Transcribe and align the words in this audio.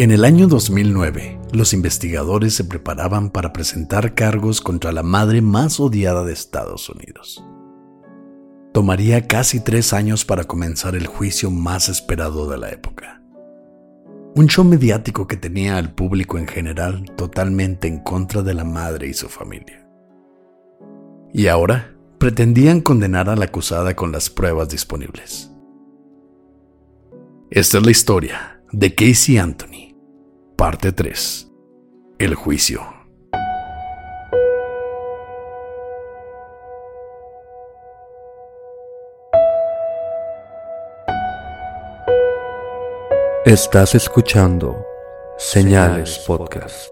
En 0.00 0.12
el 0.12 0.24
año 0.24 0.46
2009, 0.46 1.40
los 1.52 1.72
investigadores 1.72 2.54
se 2.54 2.62
preparaban 2.62 3.30
para 3.30 3.52
presentar 3.52 4.14
cargos 4.14 4.60
contra 4.60 4.92
la 4.92 5.02
madre 5.02 5.42
más 5.42 5.80
odiada 5.80 6.22
de 6.22 6.32
Estados 6.32 6.88
Unidos. 6.88 7.44
Tomaría 8.72 9.26
casi 9.26 9.58
tres 9.58 9.92
años 9.92 10.24
para 10.24 10.44
comenzar 10.44 10.94
el 10.94 11.08
juicio 11.08 11.50
más 11.50 11.88
esperado 11.88 12.48
de 12.48 12.58
la 12.58 12.70
época. 12.70 13.24
Un 14.36 14.46
show 14.46 14.64
mediático 14.64 15.26
que 15.26 15.36
tenía 15.36 15.78
al 15.78 15.92
público 15.92 16.38
en 16.38 16.46
general 16.46 17.04
totalmente 17.16 17.88
en 17.88 17.98
contra 17.98 18.42
de 18.42 18.54
la 18.54 18.62
madre 18.62 19.08
y 19.08 19.14
su 19.14 19.28
familia. 19.28 19.84
Y 21.32 21.48
ahora 21.48 21.92
pretendían 22.18 22.82
condenar 22.82 23.28
a 23.28 23.34
la 23.34 23.46
acusada 23.46 23.96
con 23.96 24.12
las 24.12 24.30
pruebas 24.30 24.68
disponibles. 24.68 25.50
Esta 27.50 27.78
es 27.78 27.84
la 27.84 27.90
historia 27.90 28.62
de 28.70 28.94
Casey 28.94 29.38
Anthony 29.38 29.87
Parte 30.58 30.90
3. 30.90 31.48
El 32.18 32.34
juicio. 32.34 32.82
Estás 43.44 43.94
escuchando 43.94 44.84
Señales 45.38 46.18
Podcast. 46.26 46.90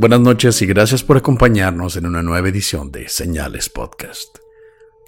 Buenas 0.00 0.20
noches 0.20 0.62
y 0.62 0.66
gracias 0.66 1.02
por 1.02 1.16
acompañarnos 1.16 1.96
en 1.96 2.06
una 2.06 2.22
nueva 2.22 2.48
edición 2.48 2.92
de 2.92 3.08
Señales 3.08 3.68
Podcast. 3.68 4.38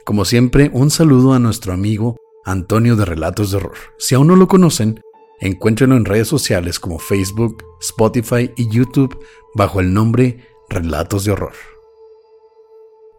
Como 0.05 0.25
siempre, 0.25 0.69
un 0.73 0.91
saludo 0.91 1.33
a 1.33 1.39
nuestro 1.39 1.73
amigo 1.73 2.17
Antonio 2.45 2.97
de 2.97 3.05
Relatos 3.05 3.53
de 3.53 3.59
Horror. 3.59 3.77
Si 3.99 4.17
aún 4.17 4.27
no 4.27 4.35
lo 4.35 4.49
conocen, 4.49 5.01
encuéntrenlo 5.39 5.97
en 5.97 6.07
redes 6.07 6.27
sociales 6.27 6.81
como 6.81 6.99
Facebook, 6.99 7.63
Spotify 7.81 8.51
y 8.57 8.69
YouTube 8.69 9.17
bajo 9.55 9.79
el 9.79 9.95
nombre 9.95 10.45
Relatos 10.69 11.25
de 11.25 11.31
Horror. 11.31 11.55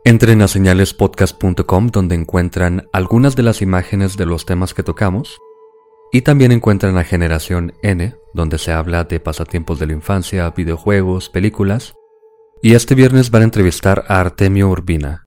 Entren 0.03 0.41
a 0.41 0.49
señalespodcast.com 0.49 1.88
donde 1.88 2.15
encuentran 2.15 2.89
algunas 2.91 3.38
de 3.38 3.43
las 3.43 3.61
imágenes 3.61 4.17
de 4.17 4.25
los 4.25 4.45
temas 4.45 4.73
que 4.73 4.83
tocamos 4.83 5.39
y 6.11 6.22
también 6.22 6.51
encuentran 6.51 6.97
a 6.97 7.03
Generación 7.03 7.73
N, 7.81 8.16
donde 8.33 8.57
se 8.57 8.72
habla 8.72 9.05
de 9.05 9.19
pasatiempos 9.19 9.79
de 9.79 9.88
la 9.88 9.94
infancia, 9.94 10.49
videojuegos, 10.49 11.29
películas. 11.29 11.94
Y 12.61 12.75
este 12.75 12.95
viernes 12.95 13.31
van 13.31 13.44
a 13.44 13.45
entrevistar 13.45 14.05
a 14.07 14.19
Artemio 14.19 14.69
Urbina, 14.69 15.25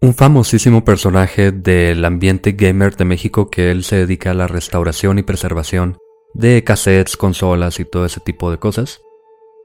un 0.00 0.14
famosísimo 0.14 0.84
personaje 0.84 1.52
del 1.52 2.04
ambiente 2.04 2.52
gamer 2.52 2.96
de 2.96 3.04
México 3.04 3.50
que 3.50 3.70
él 3.70 3.84
se 3.84 3.96
dedica 3.96 4.32
a 4.32 4.34
la 4.34 4.48
restauración 4.48 5.18
y 5.18 5.22
preservación 5.22 5.98
de 6.34 6.64
cassettes, 6.64 7.16
consolas 7.16 7.78
y 7.78 7.84
todo 7.84 8.06
ese 8.06 8.20
tipo 8.20 8.50
de 8.50 8.58
cosas. 8.58 9.00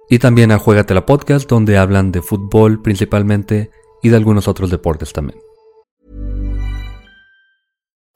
Y 0.10 0.20
también 0.20 0.52
a 0.52 0.62
la 0.90 1.06
Podcast, 1.06 1.50
donde 1.50 1.78
hablan 1.78 2.12
de 2.12 2.22
fútbol 2.22 2.82
principalmente 2.82 3.72
y 4.04 4.10
de 4.10 4.16
algunos 4.16 4.48
otros 4.48 4.70
deportes 4.70 5.12
también. 5.12 5.40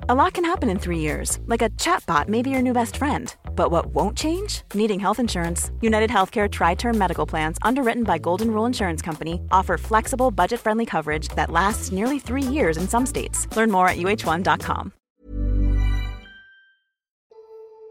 A 0.09 0.15
lot 0.15 0.33
can 0.33 0.43
happen 0.43 0.67
in 0.67 0.79
three 0.79 0.97
years, 0.97 1.37
like 1.45 1.61
a 1.61 1.69
chatbot 1.77 2.27
may 2.27 2.41
be 2.41 2.49
your 2.49 2.63
new 2.63 2.73
best 2.73 2.97
friend. 2.97 3.35
But 3.55 3.69
what 3.69 3.93
won't 3.93 4.17
change? 4.17 4.63
Needing 4.73 4.99
health 4.99 5.19
insurance. 5.19 5.69
United 5.79 6.09
Healthcare 6.09 6.49
Tri 6.49 6.73
Term 6.73 6.97
Medical 6.97 7.27
Plans, 7.27 7.59
underwritten 7.61 8.03
by 8.03 8.17
Golden 8.17 8.49
Rule 8.49 8.65
Insurance 8.65 9.03
Company, 9.03 9.39
offer 9.51 9.77
flexible, 9.77 10.31
budget 10.31 10.59
friendly 10.59 10.87
coverage 10.87 11.27
that 11.35 11.51
lasts 11.51 11.91
nearly 11.91 12.17
three 12.17 12.41
years 12.41 12.77
in 12.77 12.87
some 12.87 13.05
states. 13.05 13.45
Learn 13.55 13.69
more 13.69 13.87
at 13.87 13.97
uh1.com. 13.97 14.91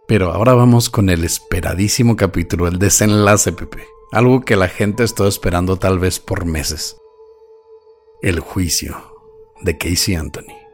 Pero 0.09 0.33
ahora 0.33 0.55
vamos 0.55 0.91
con 0.91 1.11
el 1.11 1.23
esperadísimo 1.23 2.17
capítulo, 2.17 2.67
el 2.67 2.81
desenlace, 2.81 3.53
Pepe. 3.53 3.87
Algo 4.11 4.41
que 4.41 4.57
la 4.57 4.67
gente 4.67 5.05
está 5.05 5.29
esperando 5.29 5.77
tal 5.77 6.01
vez 6.01 6.19
por 6.19 6.45
meses. 6.45 6.97
El 8.21 8.41
juicio 8.41 8.97
de 9.63 9.79
Casey 9.79 10.17
Anthony. 10.17 10.70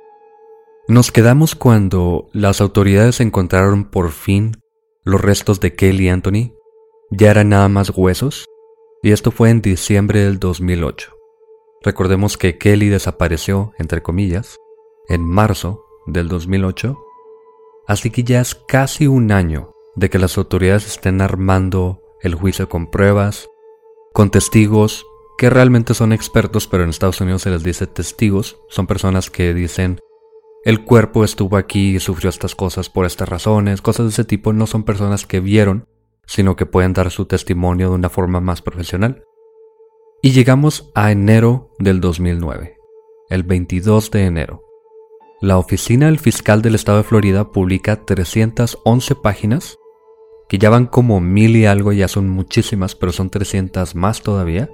Nos 0.88 1.10
quedamos 1.10 1.56
cuando 1.56 2.28
las 2.32 2.60
autoridades 2.60 3.19
encontraron 3.19 3.91
por 3.91 4.12
fin 4.12 4.52
los 5.02 5.20
restos 5.20 5.58
de 5.58 5.75
Kelly 5.75 6.08
Anthony. 6.08 6.52
Ya 7.11 7.32
eran 7.32 7.49
nada 7.49 7.69
más 7.69 7.90
huesos. 7.90 8.44
Y 9.02 9.11
esto 9.11 9.32
fue 9.32 9.50
en 9.50 9.62
diciembre 9.62 10.20
del 10.20 10.38
2008. 10.38 11.12
Recordemos 11.82 12.38
que 12.38 12.56
Kelly 12.56 12.88
desapareció, 12.88 13.72
entre 13.78 14.00
comillas, 14.00 14.58
en 15.08 15.25
marzo 15.25 15.84
del 16.06 16.28
2008. 16.28 16.96
Así 17.88 18.11
que 18.11 18.22
ya 18.22 18.40
es 18.40 18.55
casi 18.55 19.08
un 19.08 19.32
año 19.32 19.72
de 19.96 20.08
que 20.08 20.20
las 20.20 20.38
autoridades 20.38 20.87
estén 20.87 21.20
armando 21.20 22.00
el 22.22 22.37
juicio 22.37 22.69
con 22.69 22.93
pruebas, 22.93 23.49
con 24.12 24.31
testigos 24.31 25.05
que 25.37 25.50
realmente 25.50 25.94
son 25.94 26.12
expertos, 26.12 26.69
pero 26.69 26.84
en 26.84 26.90
Estados 26.90 27.20
Unidos 27.20 27.43
se 27.43 27.50
les 27.50 27.64
dice 27.64 27.88
testigos. 27.88 28.56
Son 28.69 28.87
personas 28.87 29.31
que 29.31 29.52
dicen 29.52 29.99
el 30.66 30.82
cuerpo 30.82 31.22
estuvo 31.22 31.56
aquí 31.56 31.94
y 31.94 32.00
sufrió 32.00 32.28
estas 32.28 32.56
cosas 32.56 32.90
por 32.90 33.06
estas 33.06 33.28
razones, 33.28 33.80
cosas 33.80 34.06
de 34.06 34.10
ese 34.10 34.24
tipo 34.24 34.52
no 34.52 34.66
son 34.66 34.82
personas 34.82 35.24
que 35.24 35.38
vieron, 35.38 35.86
sino 36.26 36.56
que 36.56 36.66
pueden 36.66 36.92
dar 36.92 37.12
su 37.12 37.26
testimonio 37.26 37.90
de 37.90 37.94
una 37.94 38.08
forma 38.10 38.40
más 38.40 38.62
profesional. 38.62 39.22
Y 40.22 40.32
llegamos 40.32 40.90
a 40.96 41.12
enero 41.12 41.70
del 41.78 42.00
2009, 42.00 42.74
el 43.30 43.44
22 43.44 44.10
de 44.10 44.24
enero. 44.24 44.64
la 45.40 45.56
oficina 45.58 46.06
del 46.06 46.18
fiscal 46.18 46.62
del 46.62 46.74
estado 46.74 46.98
de 46.98 47.04
Florida 47.04 47.52
publica 47.52 48.04
311 48.04 49.14
páginas, 49.14 49.78
que 50.48 50.58
ya 50.58 50.68
van 50.68 50.86
como 50.86 51.20
mil 51.20 51.54
y 51.54 51.66
algo, 51.66 51.92
ya 51.92 52.08
son 52.08 52.28
muchísimas, 52.28 52.96
pero 52.96 53.12
son 53.12 53.30
300 53.30 53.94
más 53.94 54.20
todavía, 54.20 54.68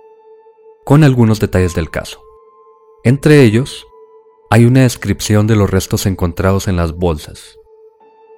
con 0.87 1.05
algunos 1.05 1.39
detalles 1.39 1.75
del 1.75 1.91
caso. 1.91 2.23
Entre 3.05 3.43
ellos, 3.43 3.87
hay 4.53 4.67
una 4.67 4.83
descripción 4.83 5.47
de 5.47 5.57
los 5.57 5.71
restos 5.71 6.05
encontrados 6.05 6.69
en 6.69 6.77
las 6.77 6.93
bolsas. 6.93 7.59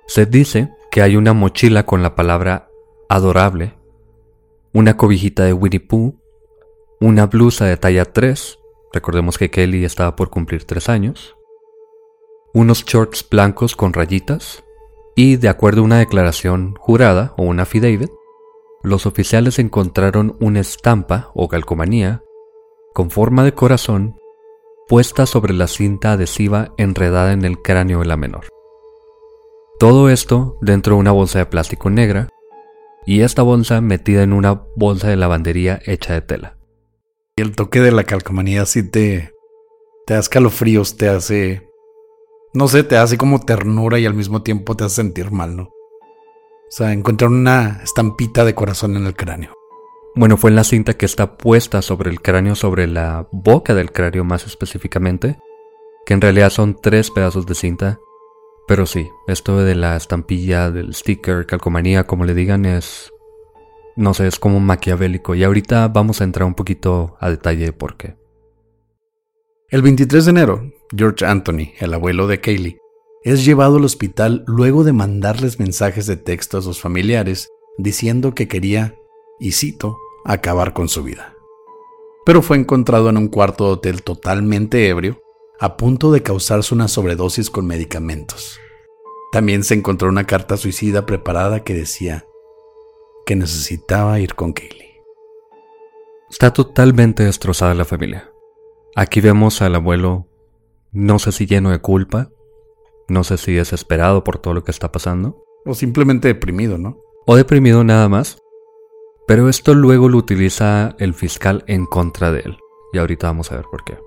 Se 0.06 0.26
dice 0.26 0.72
que 0.92 1.02
hay 1.02 1.16
una 1.16 1.32
mochila 1.32 1.86
con 1.86 2.04
la 2.04 2.14
palabra 2.14 2.68
adorable, 3.08 3.74
una 4.72 4.96
cobijita 4.96 5.42
de 5.42 5.52
Winnie 5.52 5.80
Pooh, 5.80 6.20
una 7.00 7.26
blusa 7.26 7.64
de 7.64 7.76
talla 7.78 8.04
3, 8.04 8.60
recordemos 8.92 9.38
que 9.38 9.50
Kelly 9.50 9.84
estaba 9.84 10.14
por 10.14 10.30
cumplir 10.30 10.62
3 10.62 10.88
años, 10.88 11.34
unos 12.52 12.84
shorts 12.84 13.26
blancos 13.28 13.74
con 13.74 13.92
rayitas, 13.92 14.62
y 15.16 15.34
de 15.34 15.48
acuerdo 15.48 15.80
a 15.80 15.84
una 15.84 15.98
declaración 15.98 16.76
jurada 16.78 17.34
o 17.36 17.42
una 17.42 17.64
affidavit, 17.64 18.12
los 18.84 19.06
oficiales 19.06 19.58
encontraron 19.58 20.36
una 20.38 20.60
estampa 20.60 21.32
o 21.34 21.48
calcomanía 21.48 22.22
con 22.92 23.10
forma 23.10 23.42
de 23.42 23.52
corazón 23.52 24.20
puesta 24.88 25.26
sobre 25.26 25.54
la 25.54 25.66
cinta 25.66 26.12
adhesiva 26.12 26.72
enredada 26.76 27.32
en 27.32 27.44
el 27.44 27.60
cráneo 27.60 28.00
de 28.00 28.06
la 28.06 28.16
menor. 28.16 28.46
Todo 29.78 30.08
esto 30.10 30.58
dentro 30.60 30.94
de 30.94 31.00
una 31.00 31.12
bolsa 31.12 31.38
de 31.38 31.46
plástico 31.46 31.90
negra 31.90 32.28
y 33.06 33.20
esta 33.20 33.42
bolsa 33.42 33.80
metida 33.80 34.22
en 34.22 34.32
una 34.32 34.66
bolsa 34.76 35.08
de 35.08 35.16
lavandería 35.16 35.80
hecha 35.84 36.14
de 36.14 36.22
tela. 36.22 36.56
Y 37.36 37.42
el 37.42 37.56
toque 37.56 37.80
de 37.80 37.92
la 37.92 38.04
calcomanía 38.04 38.64
sí 38.66 38.88
te, 38.88 39.32
te 40.06 40.14
da 40.14 40.20
escalofríos, 40.20 40.96
te 40.96 41.08
hace 41.08 41.68
no 42.54 42.68
sé, 42.68 42.84
te 42.84 42.96
hace 42.96 43.18
como 43.18 43.40
ternura 43.40 43.98
y 43.98 44.06
al 44.06 44.14
mismo 44.14 44.42
tiempo 44.42 44.76
te 44.76 44.84
hace 44.84 44.96
sentir 44.96 45.32
mal, 45.32 45.56
¿no? 45.56 45.64
O 45.64 46.70
sea, 46.70 46.92
encontrar 46.92 47.30
una 47.30 47.80
estampita 47.82 48.44
de 48.44 48.54
corazón 48.54 48.96
en 48.96 49.06
el 49.06 49.16
cráneo. 49.16 49.52
Bueno, 50.16 50.36
fue 50.36 50.50
en 50.50 50.56
la 50.56 50.62
cinta 50.62 50.94
que 50.94 51.06
está 51.06 51.36
puesta 51.36 51.82
sobre 51.82 52.08
el 52.08 52.20
cráneo, 52.20 52.54
sobre 52.54 52.86
la 52.86 53.26
boca 53.32 53.74
del 53.74 53.90
cráneo 53.90 54.22
más 54.22 54.46
específicamente, 54.46 55.38
que 56.06 56.14
en 56.14 56.20
realidad 56.20 56.50
son 56.50 56.76
tres 56.80 57.10
pedazos 57.10 57.46
de 57.46 57.56
cinta. 57.56 57.98
Pero 58.68 58.86
sí, 58.86 59.08
esto 59.26 59.58
de 59.58 59.74
la 59.74 59.96
estampilla, 59.96 60.70
del 60.70 60.94
sticker, 60.94 61.46
calcomanía, 61.46 62.06
como 62.06 62.24
le 62.24 62.34
digan, 62.34 62.64
es... 62.64 63.10
No 63.96 64.14
sé, 64.14 64.28
es 64.28 64.38
como 64.38 64.60
maquiavélico. 64.60 65.34
Y 65.34 65.42
ahorita 65.42 65.88
vamos 65.88 66.20
a 66.20 66.24
entrar 66.24 66.46
un 66.46 66.54
poquito 66.54 67.16
a 67.20 67.30
detalle 67.30 67.66
de 67.66 67.72
por 67.72 67.96
qué. 67.96 68.16
El 69.68 69.82
23 69.82 70.24
de 70.24 70.30
enero, 70.30 70.72
George 70.96 71.26
Anthony, 71.26 71.72
el 71.80 71.92
abuelo 71.92 72.28
de 72.28 72.40
Kaylee, 72.40 72.78
es 73.24 73.44
llevado 73.44 73.78
al 73.78 73.84
hospital 73.84 74.44
luego 74.46 74.84
de 74.84 74.92
mandarles 74.92 75.58
mensajes 75.58 76.06
de 76.06 76.16
texto 76.16 76.58
a 76.58 76.62
sus 76.62 76.80
familiares 76.80 77.48
diciendo 77.78 78.34
que 78.34 78.46
quería, 78.46 78.94
y 79.40 79.52
cito, 79.52 79.96
acabar 80.24 80.72
con 80.72 80.88
su 80.88 81.02
vida. 81.02 81.34
Pero 82.24 82.42
fue 82.42 82.56
encontrado 82.56 83.10
en 83.10 83.16
un 83.16 83.28
cuarto 83.28 83.66
de 83.66 83.72
hotel 83.72 84.02
totalmente 84.02 84.88
ebrio, 84.88 85.20
a 85.60 85.76
punto 85.76 86.10
de 86.10 86.22
causarse 86.22 86.74
una 86.74 86.88
sobredosis 86.88 87.50
con 87.50 87.66
medicamentos. 87.66 88.58
También 89.30 89.64
se 89.64 89.74
encontró 89.74 90.08
una 90.08 90.24
carta 90.24 90.56
suicida 90.56 91.06
preparada 91.06 91.64
que 91.64 91.74
decía 91.74 92.24
que 93.26 93.36
necesitaba 93.36 94.20
ir 94.20 94.34
con 94.34 94.52
Kaylee. 94.52 95.02
Está 96.30 96.52
totalmente 96.52 97.24
destrozada 97.24 97.74
la 97.74 97.84
familia. 97.84 98.30
Aquí 98.96 99.20
vemos 99.20 99.60
al 99.62 99.74
abuelo, 99.74 100.28
no 100.92 101.18
sé 101.18 101.32
si 101.32 101.46
lleno 101.46 101.70
de 101.70 101.80
culpa, 101.80 102.30
no 103.08 103.24
sé 103.24 103.38
si 103.38 103.52
desesperado 103.52 104.24
por 104.24 104.38
todo 104.38 104.54
lo 104.54 104.64
que 104.64 104.70
está 104.70 104.90
pasando. 104.92 105.44
O 105.64 105.74
simplemente 105.74 106.28
deprimido, 106.28 106.78
¿no? 106.78 107.00
O 107.26 107.36
deprimido 107.36 107.84
nada 107.84 108.08
más. 108.08 108.38
Pero 109.26 109.48
esto 109.48 109.74
luego 109.74 110.08
lo 110.08 110.18
utiliza 110.18 110.96
el 110.98 111.14
fiscal 111.14 111.64
en 111.66 111.86
contra 111.86 112.30
de 112.30 112.40
él. 112.40 112.58
Y 112.92 112.98
ahorita 112.98 113.28
vamos 113.28 113.50
a 113.50 113.56
ver 113.56 113.64
por 113.70 113.84
qué. 113.84 113.98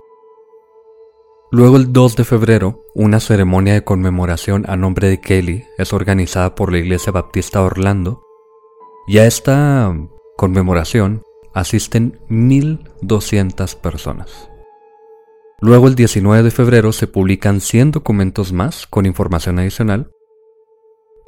Luego 1.50 1.76
el 1.76 1.92
2 1.92 2.16
de 2.16 2.24
febrero, 2.24 2.84
una 2.94 3.20
ceremonia 3.20 3.72
de 3.72 3.84
conmemoración 3.84 4.64
a 4.68 4.76
nombre 4.76 5.08
de 5.08 5.20
Kelly 5.20 5.64
es 5.78 5.92
organizada 5.92 6.54
por 6.54 6.70
la 6.70 6.78
Iglesia 6.78 7.10
Baptista 7.10 7.62
Orlando. 7.62 8.22
Y 9.06 9.18
a 9.18 9.26
esta 9.26 9.94
conmemoración 10.36 11.22
asisten 11.54 12.20
1.200 12.28 13.76
personas. 13.76 14.50
Luego 15.60 15.88
el 15.88 15.96
19 15.96 16.44
de 16.44 16.50
febrero 16.50 16.92
se 16.92 17.08
publican 17.08 17.60
100 17.60 17.90
documentos 17.92 18.52
más 18.52 18.86
con 18.86 19.06
información 19.06 19.58
adicional 19.58 20.10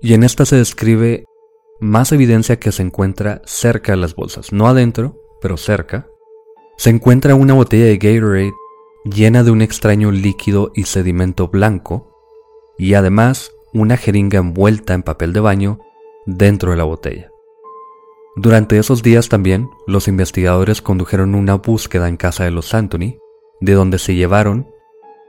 y 0.01 0.15
en 0.15 0.23
esta 0.23 0.47
se 0.47 0.57
describe 0.57 1.25
más 1.81 2.12
evidencia 2.12 2.59
que 2.59 2.73
se 2.73 2.82
encuentra 2.82 3.43
cerca 3.44 3.93
de 3.93 3.99
las 3.99 4.15
bolsas, 4.15 4.53
no 4.53 4.69
adentro, 4.69 5.21
pero 5.41 5.56
cerca. 5.56 6.06
Se 6.77 6.91
encuentra 6.91 7.35
una 7.35 7.55
botella 7.55 7.87
de 7.87 7.99
Gatorade 7.99 8.53
llena 9.05 9.43
de 9.43 9.50
un 9.50 9.62
extraño 9.62 10.11
líquido 10.11 10.73
y 10.75 10.85
sedimento 10.85 11.49
blanco 11.49 12.11
y 12.79 12.94
además 12.94 13.53
una 13.73 13.97
jeringa 13.97 14.38
envuelta 14.38 14.94
en 14.94 15.03
papel 15.03 15.32
de 15.32 15.41
baño 15.41 15.79
dentro 16.27 16.71
de 16.71 16.77
la 16.77 16.85
botella. 16.85 17.31
Durante 18.37 18.79
esos 18.79 19.03
días 19.03 19.29
también, 19.29 19.69
los 19.87 20.06
investigadores 20.06 20.82
condujeron 20.82 21.35
una 21.35 21.55
búsqueda 21.55 22.09
en 22.09 22.17
casa 22.17 22.44
de 22.44 22.50
los 22.50 22.75
Anthony 22.75 23.19
de 23.61 23.73
donde 23.75 23.99
se 23.99 24.15
llevaron, 24.15 24.71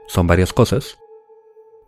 son 0.06 0.26
varias 0.26 0.52
cosas, 0.52 0.98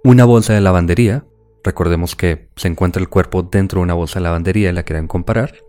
una 0.02 0.24
bolsa 0.24 0.52
de 0.52 0.60
lavandería, 0.60 1.26
recordemos 1.64 2.14
que 2.14 2.48
se 2.56 2.68
encuentra 2.68 3.00
el 3.00 3.08
cuerpo 3.08 3.42
dentro 3.42 3.80
de 3.80 3.84
una 3.84 3.94
bolsa 3.94 4.18
de 4.18 4.24
lavandería 4.24 4.70
y 4.70 4.72
la 4.72 4.84
querían 4.84 5.08
comparar, 5.08 5.64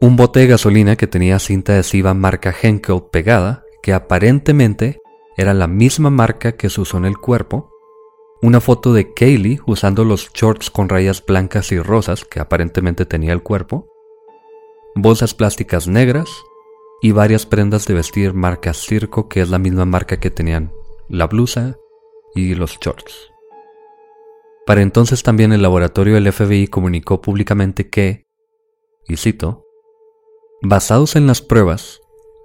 un 0.00 0.16
bote 0.16 0.40
de 0.40 0.46
gasolina 0.46 0.96
que 0.96 1.06
tenía 1.06 1.38
cinta 1.38 1.72
adhesiva 1.72 2.14
marca 2.14 2.54
Henkel 2.60 3.04
pegada, 3.10 3.64
que 3.82 3.92
aparentemente 3.92 5.00
era 5.36 5.54
la 5.54 5.66
misma 5.66 6.10
marca 6.10 6.52
que 6.52 6.70
se 6.70 6.80
usó 6.80 6.98
en 6.98 7.06
el 7.06 7.18
cuerpo, 7.18 7.70
una 8.42 8.60
foto 8.60 8.92
de 8.92 9.12
Kaylee 9.14 9.60
usando 9.66 10.04
los 10.04 10.30
shorts 10.32 10.70
con 10.70 10.88
rayas 10.88 11.24
blancas 11.24 11.72
y 11.72 11.80
rosas 11.80 12.24
que 12.24 12.40
aparentemente 12.40 13.06
tenía 13.06 13.32
el 13.32 13.42
cuerpo, 13.42 13.88
bolsas 14.94 15.34
plásticas 15.34 15.88
negras, 15.88 16.28
y 17.02 17.10
varias 17.10 17.46
prendas 17.46 17.84
de 17.86 17.94
vestir 17.94 18.32
marca 18.32 18.72
Circo, 18.72 19.28
que 19.28 19.40
es 19.40 19.50
la 19.50 19.58
misma 19.58 19.84
marca 19.84 20.20
que 20.20 20.30
tenían 20.30 20.72
la 21.08 21.26
blusa 21.26 21.76
y 22.32 22.54
los 22.54 22.78
shorts. 22.78 23.31
Para 24.66 24.82
entonces 24.82 25.22
también 25.22 25.52
el 25.52 25.62
laboratorio 25.62 26.14
del 26.14 26.32
FBI 26.32 26.68
comunicó 26.68 27.20
públicamente 27.20 27.90
que, 27.90 28.26
y 29.08 29.16
cito, 29.16 29.64
basados 30.62 31.16
en 31.16 31.26
las 31.26 31.42
pruebas, 31.42 32.00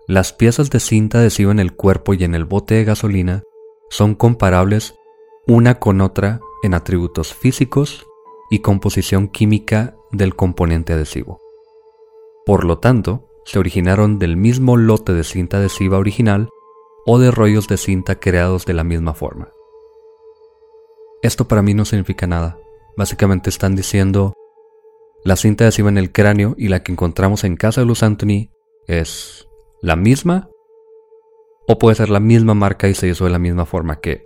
las 0.08 0.34
piezas 0.34 0.70
de 0.70 0.80
cinta 0.80 1.20
adhesiva 1.20 1.52
en 1.52 1.60
el 1.60 1.76
cuerpo 1.76 2.14
y 2.14 2.24
en 2.24 2.34
el 2.34 2.46
bote 2.46 2.76
de 2.76 2.86
gasolina 2.86 3.44
son 3.90 4.16
comparables 4.16 4.96
una 5.48 5.80
con 5.80 6.02
otra 6.02 6.40
en 6.64 6.74
atributos 6.74 7.34
físicos 7.34 8.06
y 8.50 8.60
composición 8.60 9.28
química 9.28 9.96
del 10.12 10.36
componente 10.36 10.94
adhesivo. 10.94 11.40
Por 12.46 12.64
lo 12.64 12.80
tanto, 12.80 13.28
se 13.46 13.60
originaron 13.60 14.20
del 14.20 14.38
mismo 14.38 14.76
lote 14.76 15.14
de 15.14 15.24
cinta 15.24 15.58
adhesiva 15.58 15.98
original 15.98 16.50
o 17.06 17.20
de 17.20 17.32
rollos 17.32 17.68
de 17.68 17.78
cinta 17.78 18.20
creados 18.20 18.66
de 18.66 18.74
la 18.74 18.84
misma 18.84 19.14
forma. 19.14 19.52
Esto 21.22 21.48
para 21.48 21.62
mí 21.62 21.74
no 21.74 21.86
significa 21.86 22.28
nada. 22.28 22.58
Básicamente 22.96 23.50
están 23.50 23.76
diciendo 23.76 24.34
la 25.24 25.36
cinta 25.36 25.64
adhesiva 25.64 25.90
en 25.90 25.98
el 25.98 26.12
cráneo 26.12 26.56
y 26.58 26.68
la 26.68 26.84
que 26.84 26.92
encontramos 26.92 27.44
en 27.44 27.58
casa 27.58 27.82
de 27.82 27.88
Luz 27.88 28.04
Anthony 28.04 28.50
es 28.88 29.48
la 29.82 29.96
misma 29.96 30.50
o 31.68 31.78
puede 31.78 31.96
ser 31.96 32.10
la 32.10 32.20
misma 32.20 32.54
marca 32.54 32.88
y 32.88 32.94
se 32.94 33.08
hizo 33.08 33.26
de 33.26 33.32
la 33.32 33.40
misma 33.40 33.66
forma 33.66 34.00
que 34.00 34.24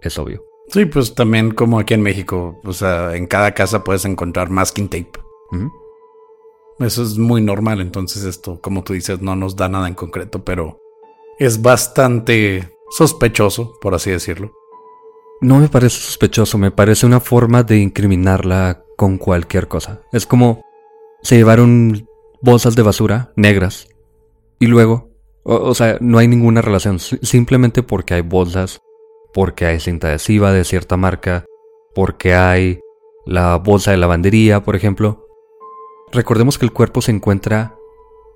es 0.00 0.18
obvio. 0.18 0.44
Sí, 0.68 0.86
pues 0.86 1.14
también 1.14 1.52
como 1.52 1.78
aquí 1.78 1.94
en 1.94 2.02
México, 2.02 2.60
o 2.64 2.72
sea, 2.72 3.16
en 3.16 3.26
cada 3.26 3.52
casa 3.52 3.84
puedes 3.84 4.04
encontrar 4.04 4.50
masking 4.50 4.88
tape. 4.88 5.12
Eso 6.78 7.02
es 7.02 7.18
muy 7.18 7.40
normal, 7.40 7.80
entonces 7.80 8.24
esto, 8.24 8.60
como 8.60 8.82
tú 8.82 8.92
dices, 8.94 9.20
no 9.20 9.36
nos 9.36 9.56
da 9.56 9.68
nada 9.68 9.88
en 9.88 9.94
concreto, 9.94 10.44
pero 10.44 10.78
es 11.38 11.62
bastante 11.62 12.70
sospechoso, 12.90 13.78
por 13.80 13.94
así 13.94 14.10
decirlo. 14.10 14.52
No 15.40 15.58
me 15.58 15.68
parece 15.68 16.00
sospechoso, 16.00 16.58
me 16.58 16.70
parece 16.70 17.06
una 17.06 17.20
forma 17.20 17.62
de 17.62 17.78
incriminarla 17.78 18.82
con 18.96 19.18
cualquier 19.18 19.68
cosa. 19.68 20.00
Es 20.12 20.26
como 20.26 20.62
se 21.22 21.36
llevaron 21.36 22.06
bolsas 22.40 22.76
de 22.76 22.82
basura 22.82 23.32
negras 23.36 23.88
y 24.58 24.66
luego, 24.66 25.10
o, 25.42 25.74
sea, 25.74 25.98
no 26.00 26.18
hay 26.18 26.28
ninguna 26.28 26.62
relación, 26.62 26.98
simplemente 26.98 27.82
porque 27.82 28.14
hay 28.14 28.20
bolsas, 28.22 28.80
porque 29.32 29.66
hay 29.66 29.80
cinta 29.80 30.08
adhesiva 30.08 30.52
de 30.52 30.64
cierta 30.64 30.96
marca, 30.96 31.44
porque 31.94 32.34
hay 32.34 32.80
la 33.26 33.56
bolsa 33.56 33.90
de 33.90 33.96
lavandería, 33.96 34.62
por 34.62 34.76
ejemplo, 34.76 35.24
Recordemos 36.14 36.58
que 36.58 36.64
el 36.64 36.72
cuerpo 36.72 37.02
se 37.02 37.10
encuentra 37.10 37.76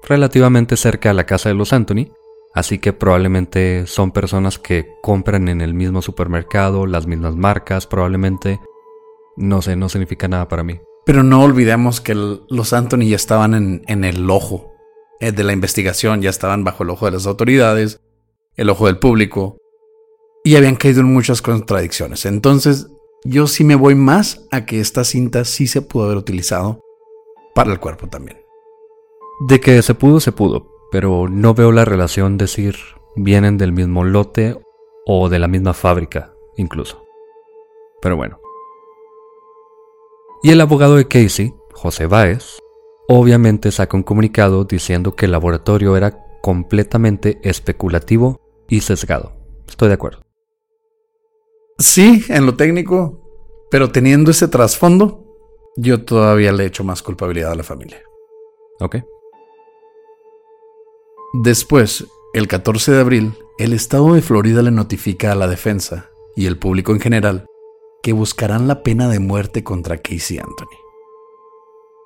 relativamente 0.03 0.77
cerca 0.77 1.11
a 1.11 1.15
la 1.15 1.27
casa 1.27 1.49
de 1.49 1.55
los 1.55 1.73
Anthony 1.73 2.11
Así 2.55 2.79
que 2.79 2.93
probablemente 2.93 3.87
son 3.87 4.11
personas 4.11 4.59
que 4.59 4.89
compran 5.03 5.49
en 5.49 5.61
el 5.61 5.75
mismo 5.75 6.03
supermercado, 6.03 6.87
las 6.87 7.07
mismas 7.07 7.37
marcas, 7.37 7.87
probablemente. 7.87 8.61
No 9.37 9.63
sé, 9.63 9.77
no 9.77 9.89
significa 9.89 10.29
nada 10.29 10.49
para 10.49 10.65
mí. 10.65 10.81
Pero 11.05 11.23
no 11.23 11.43
olvidemos 11.43 12.01
que 12.01 12.15
los 12.15 12.73
Anthony 12.73 13.09
ya 13.09 13.17
estaban 13.17 13.55
en, 13.55 13.83
en 13.87 14.05
el 14.05 14.29
ojo 14.29 14.73
eh, 15.21 15.33
de 15.33 15.45
la 15.45 15.53
investigación, 15.53 16.23
ya 16.23 16.31
estaban 16.31 16.65
bajo 16.65 16.83
el 16.83 16.91
ojo 16.91 17.07
de 17.07 17.13
las 17.13 17.27
autoridades, 17.27 18.01
el 18.57 18.71
ojo 18.71 18.87
del 18.87 18.99
público, 18.99 19.57
y 20.45 20.57
habían 20.57 20.77
caído 20.77 21.01
en 21.01 21.13
muchas 21.13 21.43
contradicciones. 21.43 22.25
Entonces, 22.25 22.89
yo 23.25 23.47
sí 23.47 23.65
me 23.65 23.75
voy 23.75 23.95
más 23.95 24.47
a 24.51 24.65
que 24.65 24.81
esta 24.81 25.05
cinta 25.05 25.45
sí 25.45 25.67
se 25.67 25.83
pudo 25.83 26.05
haber 26.05 26.17
utilizado 26.17 26.81
para 27.55 27.73
el 27.73 27.81
cuerpo 27.81 28.09
también. 28.09 28.39
De 29.49 29.61
que 29.61 29.83
se 29.83 29.95
pudo, 29.95 30.21
se 30.21 30.33
pudo, 30.33 30.78
pero 30.91 31.29
no 31.29 31.55
veo 31.55 31.73
la 31.73 31.85
relación 31.85 32.39
decir 32.39 32.77
vienen 33.17 33.59
del 33.59 33.73
mismo 33.73 34.05
lote 34.05 34.59
o 35.07 35.29
de 35.29 35.39
la 35.39 35.49
misma 35.49 35.75
fábrica, 35.75 36.33
incluso. 36.57 37.05
Pero 38.01 38.17
bueno. 38.17 38.41
Y 40.43 40.51
el 40.51 40.61
abogado 40.61 40.97
de 40.97 41.09
Casey, 41.09 41.53
José 41.73 42.07
Báez, 42.07 42.59
obviamente 43.09 43.73
saca 43.73 43.97
un 43.97 44.03
comunicado 44.03 44.65
diciendo 44.65 45.17
que 45.17 45.27
el 45.27 45.33
laboratorio 45.33 45.97
era 45.97 46.25
completamente 46.43 47.41
especulativo 47.43 48.41
y 48.69 48.83
sesgado. 48.83 49.33
Estoy 49.67 49.89
de 49.89 49.95
acuerdo. 49.95 50.23
Sí, 51.79 52.25
en 52.29 52.47
lo 52.47 52.57
técnico, 52.57 53.67
pero 53.71 53.91
teniendo 53.91 54.31
ese 54.31 54.49
trasfondo, 54.49 55.25
yo 55.77 56.05
todavía 56.05 56.53
le 56.53 56.67
echo 56.67 56.85
más 56.85 57.03
culpabilidad 57.03 57.53
a 57.53 57.57
la 57.57 57.63
familia. 57.63 58.03
Ok. 58.81 58.97
Después, 61.33 62.07
el 62.33 62.49
14 62.49 62.93
de 62.93 63.01
abril, 63.01 63.35
el 63.59 63.73
estado 63.73 64.15
de 64.15 64.23
Florida 64.23 64.63
le 64.63 64.71
notifica 64.71 65.33
a 65.33 65.35
la 65.35 65.47
defensa 65.47 66.11
y 66.37 66.47
el 66.47 66.59
público 66.59 66.93
en 66.93 67.01
general 67.01 67.47
que 68.03 68.13
buscarán 68.13 68.69
la 68.69 68.83
pena 68.83 69.09
de 69.09 69.19
muerte 69.19 69.65
contra 69.65 69.99
Casey 69.99 70.39
Anthony, 70.39 70.77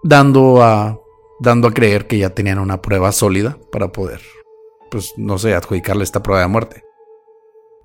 dando 0.02 0.62
a 0.62 0.98
dando 1.42 1.68
a 1.68 1.74
creer 1.74 2.06
que 2.06 2.18
ya 2.18 2.30
tenían 2.30 2.58
una 2.58 2.80
prueba 2.80 3.10
sólida 3.10 3.58
para 3.72 3.90
poder, 3.90 4.20
pues 4.90 5.12
no 5.16 5.38
sé, 5.38 5.54
adjudicarle 5.54 6.04
esta 6.04 6.22
prueba 6.22 6.42
de 6.42 6.48
muerte. 6.48 6.84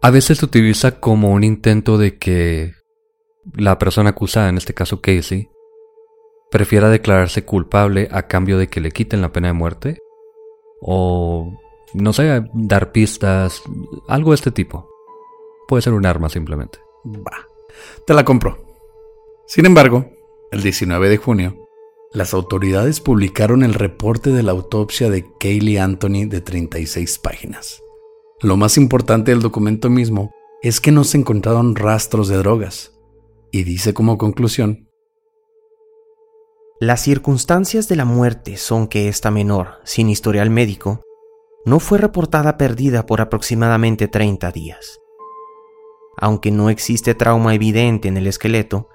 A 0.02 0.12
veces 0.12 0.38
se 0.38 0.46
utiliza 0.46 1.00
como 1.00 1.32
un 1.32 1.44
intento 1.44 1.98
de 1.98 2.18
que 2.18 2.74
la 3.56 3.80
persona 3.80 4.12
acusada, 4.12 4.50
en 4.50 4.58
este 4.58 4.76
caso 4.76 5.02
Casey, 5.02 5.50
prefiera 6.52 6.90
declararse 6.90 7.46
culpable 7.46 8.08
a 8.12 8.28
cambio 8.28 8.58
de 8.60 8.68
que 8.68 8.80
le 8.80 8.92
quiten 8.92 9.22
la 9.22 9.32
pena 9.32 9.48
de 9.48 9.54
muerte. 9.54 9.98
O, 10.82 11.54
no 11.94 12.14
sé, 12.14 12.44
dar 12.54 12.92
pistas, 12.92 13.64
algo 14.08 14.32
de 14.32 14.36
este 14.36 14.52
tipo. 14.52 14.90
Puede 15.68 15.82
ser 15.82 15.94
un 15.94 16.06
arma 16.06 16.30
simplemente. 16.30 16.80
Va, 17.06 17.48
te 18.06 18.14
la 18.14 18.24
compro. 18.24 18.64
Sin 19.48 19.66
embargo, 19.66 20.10
el 20.52 20.62
19 20.62 21.10
de 21.10 21.18
junio, 21.18 21.68
las 22.14 22.34
autoridades 22.34 23.02
publicaron 23.02 23.64
el 23.64 23.74
reporte 23.74 24.32
de 24.32 24.44
la 24.44 24.52
autopsia 24.52 25.10
de 25.10 25.26
Kaylee 25.40 25.78
Anthony 25.78 26.26
de 26.28 26.42
36 26.42 27.20
páginas. 27.20 27.82
Lo 28.42 28.56
más 28.56 28.78
importante 28.78 29.32
del 29.32 29.42
documento 29.42 29.90
mismo 29.90 30.32
es 30.62 30.80
que 30.80 30.92
no 30.92 31.04
se 31.04 31.18
encontraron 31.18 31.76
rastros 31.76 32.28
de 32.28 32.38
drogas, 32.38 32.94
y 33.52 33.64
dice 33.64 33.94
como 33.94 34.18
conclusión, 34.18 34.87
Las 36.80 37.02
circunstancias 37.02 37.88
de 37.88 37.96
la 37.96 38.06
muerte 38.06 38.56
son 38.56 38.88
que 38.88 39.08
esta 39.08 39.32
menor, 39.32 39.80
sin 39.84 40.10
historial 40.10 40.52
médico, 40.52 41.02
no 41.66 41.80
fue 41.80 41.98
reportada 41.98 42.56
perdida 42.56 43.08
por 43.08 43.20
aproximadamente 43.20 44.08
30 44.08 44.52
días. 44.52 45.00
Aunque 46.18 46.52
no 46.52 46.70
existe 46.70 47.16
trauma 47.16 47.56
evidente 47.56 48.08
en 48.08 48.18
el 48.18 48.28
esqueleto, 48.28 48.90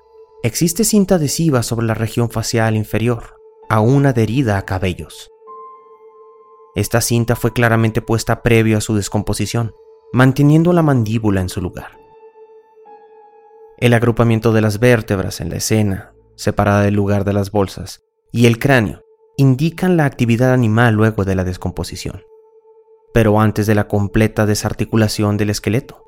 existe 0.45 0.85
cinta 0.85 1.17
adhesiva 1.17 1.65
sobre 1.65 1.85
la 1.87 1.95
región 1.95 2.31
facial 2.31 2.77
inferior, 2.77 3.35
aún 3.69 4.07
adherida 4.07 4.59
a 4.59 4.65
cabellos. 4.65 5.33
Esta 6.77 7.01
cinta 7.01 7.35
fue 7.35 7.53
claramente 7.53 8.01
puesta 8.01 8.43
previo 8.43 8.79
a 8.79 8.81
su 8.81 8.95
descomposición, 8.95 9.75
manteniendo 10.13 10.73
la 10.73 10.83
mandíbula 10.83 11.41
en 11.41 11.49
su 11.49 11.61
lugar. 11.61 11.99
El 13.77 13.93
agrupamiento 13.93 14.53
de 14.53 14.61
las 14.61 14.79
vértebras 14.79 15.41
en 15.41 15.51
la 15.51 15.57
escena, 15.57 16.12
separada 16.37 16.83
del 16.83 16.95
lugar 16.95 17.25
de 17.25 17.33
las 17.33 17.51
bolsas, 17.51 18.03
y 18.33 18.47
el 18.47 18.59
cráneo 18.59 19.03
indican 19.37 19.97
la 19.97 20.05
actividad 20.05 20.53
animal 20.53 20.95
luego 20.95 21.25
de 21.25 21.35
la 21.35 21.45
descomposición, 21.45 22.23
pero 23.13 23.41
antes 23.41 23.67
de 23.67 23.75
la 23.75 23.89
completa 23.89 24.47
desarticulación 24.47 25.37
del 25.37 25.51
esqueleto. 25.51 26.05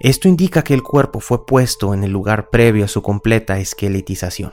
Esto 0.00 0.28
indica 0.28 0.62
que 0.62 0.74
el 0.74 0.82
cuerpo 0.82 1.20
fue 1.20 1.46
puesto 1.46 1.94
en 1.94 2.02
el 2.02 2.10
lugar 2.10 2.50
previo 2.50 2.84
a 2.84 2.88
su 2.88 3.02
completa 3.02 3.58
esqueletización. 3.58 4.52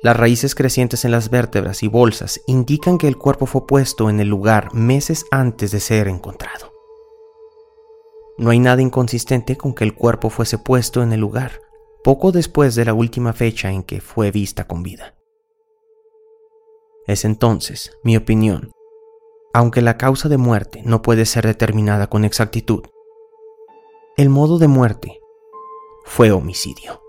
Las 0.00 0.16
raíces 0.16 0.54
crecientes 0.54 1.04
en 1.04 1.10
las 1.10 1.28
vértebras 1.28 1.82
y 1.82 1.88
bolsas 1.88 2.40
indican 2.46 2.98
que 2.98 3.08
el 3.08 3.18
cuerpo 3.18 3.46
fue 3.46 3.66
puesto 3.66 4.08
en 4.08 4.20
el 4.20 4.28
lugar 4.28 4.72
meses 4.72 5.26
antes 5.30 5.72
de 5.72 5.80
ser 5.80 6.06
encontrado. 6.06 6.77
No 8.38 8.50
hay 8.50 8.60
nada 8.60 8.80
inconsistente 8.80 9.56
con 9.56 9.74
que 9.74 9.84
el 9.84 9.94
cuerpo 9.94 10.30
fuese 10.30 10.58
puesto 10.58 11.02
en 11.02 11.12
el 11.12 11.20
lugar 11.20 11.60
poco 12.04 12.32
después 12.32 12.74
de 12.74 12.84
la 12.84 12.94
última 12.94 13.32
fecha 13.32 13.70
en 13.70 13.82
que 13.82 14.00
fue 14.00 14.30
vista 14.30 14.66
con 14.66 14.82
vida. 14.82 15.14
Es 17.06 17.24
entonces, 17.24 17.92
mi 18.04 18.16
opinión, 18.16 18.70
aunque 19.52 19.82
la 19.82 19.98
causa 19.98 20.28
de 20.28 20.36
muerte 20.36 20.82
no 20.84 21.02
puede 21.02 21.26
ser 21.26 21.46
determinada 21.46 22.06
con 22.06 22.24
exactitud, 22.24 22.84
el 24.16 24.28
modo 24.28 24.58
de 24.58 24.68
muerte 24.68 25.20
fue 26.04 26.30
homicidio. 26.30 27.02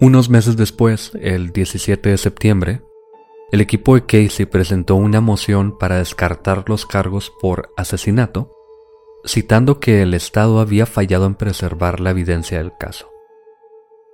Unos 0.00 0.28
meses 0.28 0.56
después, 0.56 1.12
el 1.20 1.52
17 1.52 2.10
de 2.10 2.18
septiembre, 2.18 2.82
el 3.52 3.60
equipo 3.60 3.94
de 3.94 4.06
Casey 4.06 4.46
presentó 4.46 4.94
una 4.94 5.20
moción 5.20 5.76
para 5.76 5.98
descartar 5.98 6.64
los 6.68 6.86
cargos 6.86 7.32
por 7.40 7.70
asesinato, 7.76 8.52
citando 9.26 9.80
que 9.80 10.02
el 10.02 10.14
Estado 10.14 10.60
había 10.60 10.86
fallado 10.86 11.26
en 11.26 11.34
preservar 11.34 12.00
la 12.00 12.10
evidencia 12.10 12.58
del 12.58 12.72
caso. 12.78 13.10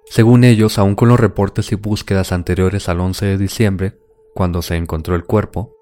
Según 0.07 0.45
ellos, 0.45 0.79
aun 0.79 0.95
con 0.95 1.09
los 1.09 1.21
reportes 1.21 1.73
y 1.73 1.75
búsquedas 1.75 2.33
anteriores 2.33 2.89
al 2.89 3.01
11 3.01 3.27
de 3.27 3.39
diciembre, 3.39 3.99
cuando 4.35 4.63
se 4.63 4.77
encontró 4.77 5.15
el 5.15 5.25
cuerpo, 5.25 5.77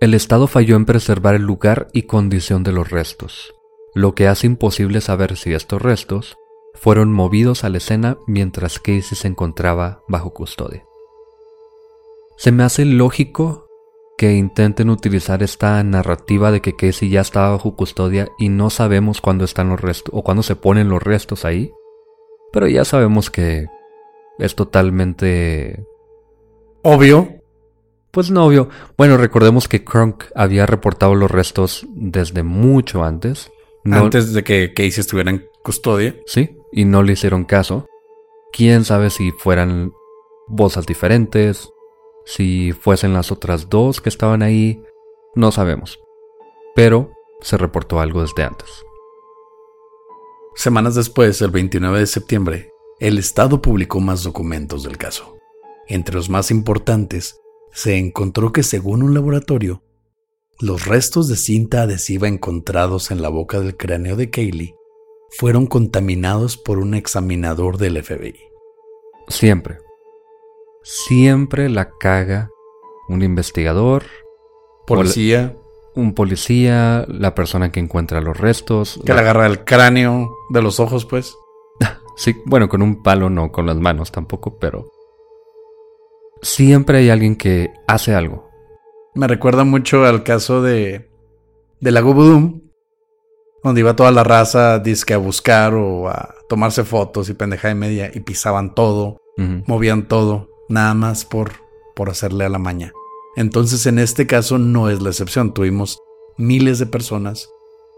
el 0.00 0.12
Estado 0.12 0.46
falló 0.46 0.76
en 0.76 0.84
preservar 0.84 1.34
el 1.34 1.42
lugar 1.42 1.88
y 1.92 2.02
condición 2.02 2.64
de 2.64 2.72
los 2.72 2.90
restos, 2.90 3.54
lo 3.94 4.14
que 4.14 4.28
hace 4.28 4.46
imposible 4.46 5.00
saber 5.00 5.36
si 5.36 5.54
estos 5.54 5.80
restos 5.80 6.36
fueron 6.74 7.12
movidos 7.12 7.64
a 7.64 7.70
la 7.70 7.78
escena 7.78 8.18
mientras 8.26 8.78
Casey 8.78 9.16
se 9.16 9.28
encontraba 9.28 10.02
bajo 10.08 10.34
custodia. 10.34 10.84
Se 12.36 12.52
me 12.52 12.64
hace 12.64 12.84
lógico 12.84 13.66
que 14.16 14.34
intenten 14.34 14.90
utilizar 14.90 15.42
esta 15.42 15.82
narrativa 15.82 16.50
de 16.50 16.60
que 16.60 16.76
Casey 16.76 17.10
ya 17.10 17.20
estaba 17.20 17.50
bajo 17.50 17.74
custodia 17.74 18.28
y 18.38 18.48
no 18.48 18.70
sabemos 18.70 19.20
cuándo 19.20 19.44
están 19.44 19.68
los 19.68 19.80
restos 19.80 20.12
o 20.14 20.22
cuándo 20.22 20.42
se 20.42 20.56
ponen 20.56 20.88
los 20.88 21.02
restos 21.02 21.44
ahí, 21.44 21.72
pero 22.52 22.68
ya 22.68 22.84
sabemos 22.84 23.30
que 23.30 23.66
es 24.38 24.54
totalmente 24.54 25.84
obvio. 26.82 27.40
Pues 28.10 28.30
no 28.30 28.46
obvio. 28.46 28.68
Bueno, 28.96 29.16
recordemos 29.16 29.66
que 29.66 29.82
Crunk 29.82 30.24
había 30.36 30.66
reportado 30.66 31.16
los 31.16 31.30
restos 31.30 31.84
desde 31.90 32.44
mucho 32.44 33.02
antes. 33.02 33.50
antes 33.84 34.32
de 34.32 34.44
que 34.44 34.72
Casey 34.72 35.00
estuviera 35.00 35.30
en 35.30 35.44
custodia. 35.64 36.14
Sí, 36.26 36.56
y 36.72 36.84
no 36.84 37.02
le 37.02 37.14
hicieron 37.14 37.44
caso. 37.44 37.86
Quién 38.52 38.84
sabe 38.84 39.10
si 39.10 39.32
fueran 39.32 39.92
bolsas 40.46 40.86
diferentes, 40.86 41.68
si 42.24 42.72
fuesen 42.72 43.12
las 43.12 43.30
otras 43.30 43.68
dos 43.68 44.00
que 44.00 44.08
estaban 44.08 44.42
ahí, 44.42 44.82
no 45.34 45.52
sabemos. 45.52 45.98
Pero 46.74 47.12
se 47.40 47.56
reportó 47.56 48.00
algo 48.00 48.22
desde 48.22 48.44
antes. 48.44 48.68
Semanas 50.54 50.94
después, 50.94 51.42
el 51.42 51.50
29 51.50 51.98
de 51.98 52.06
septiembre, 52.06 52.70
el 53.00 53.18
Estado 53.18 53.60
publicó 53.60 54.00
más 54.00 54.22
documentos 54.22 54.82
del 54.84 54.96
caso. 54.96 55.36
Entre 55.88 56.14
los 56.14 56.30
más 56.30 56.50
importantes, 56.50 57.40
se 57.72 57.98
encontró 57.98 58.52
que 58.52 58.62
según 58.62 59.02
un 59.02 59.14
laboratorio, 59.14 59.82
los 60.60 60.86
restos 60.86 61.28
de 61.28 61.36
cinta 61.36 61.82
adhesiva 61.82 62.28
encontrados 62.28 63.10
en 63.10 63.20
la 63.20 63.28
boca 63.28 63.58
del 63.58 63.76
cráneo 63.76 64.14
de 64.14 64.30
Kaylee 64.30 64.74
fueron 65.36 65.66
contaminados 65.66 66.56
por 66.56 66.78
un 66.78 66.94
examinador 66.94 67.76
del 67.76 68.02
FBI. 68.02 68.36
Siempre. 69.26 69.78
Siempre 70.84 71.70
la 71.70 71.90
caga 71.98 72.50
un 73.08 73.22
investigador. 73.22 74.04
Policía. 74.86 75.56
Un 75.94 76.12
policía, 76.12 77.06
la 77.08 77.34
persona 77.34 77.72
que 77.72 77.80
encuentra 77.80 78.20
los 78.20 78.36
restos. 78.36 79.00
Que 79.06 79.14
le 79.14 79.20
agarra 79.20 79.46
el 79.46 79.64
cráneo 79.64 80.30
de 80.50 80.60
los 80.60 80.80
ojos, 80.80 81.06
pues. 81.06 81.34
sí, 82.16 82.36
bueno, 82.44 82.68
con 82.68 82.82
un 82.82 83.02
palo 83.02 83.30
no, 83.30 83.50
con 83.50 83.66
las 83.66 83.76
manos 83.76 84.12
tampoco, 84.12 84.58
pero... 84.58 84.90
Siempre 86.42 86.98
hay 86.98 87.08
alguien 87.08 87.36
que 87.36 87.72
hace 87.86 88.14
algo. 88.14 88.50
Me 89.14 89.26
recuerda 89.26 89.64
mucho 89.64 90.04
al 90.04 90.22
caso 90.22 90.60
de, 90.60 91.08
de 91.80 91.90
la 91.92 92.02
Gubudum, 92.02 92.60
donde 93.62 93.80
iba 93.80 93.96
toda 93.96 94.10
la 94.10 94.24
raza 94.24 94.80
disque 94.80 95.14
a 95.14 95.18
buscar 95.18 95.72
o 95.74 96.08
a 96.08 96.34
tomarse 96.46 96.84
fotos 96.84 97.30
y 97.30 97.34
pendeja 97.34 97.68
de 97.68 97.74
media 97.74 98.10
y 98.12 98.20
pisaban 98.20 98.74
todo, 98.74 99.22
movían 99.66 100.06
todo, 100.06 100.53
nada 100.68 100.94
más 100.94 101.24
por, 101.24 101.52
por 101.94 102.10
hacerle 102.10 102.44
a 102.44 102.48
la 102.48 102.58
maña. 102.58 102.92
Entonces 103.36 103.86
en 103.86 103.98
este 103.98 104.26
caso 104.26 104.58
no 104.58 104.90
es 104.90 105.02
la 105.02 105.10
excepción, 105.10 105.54
tuvimos 105.54 105.98
miles 106.36 106.78
de 106.78 106.86
personas 106.86 107.48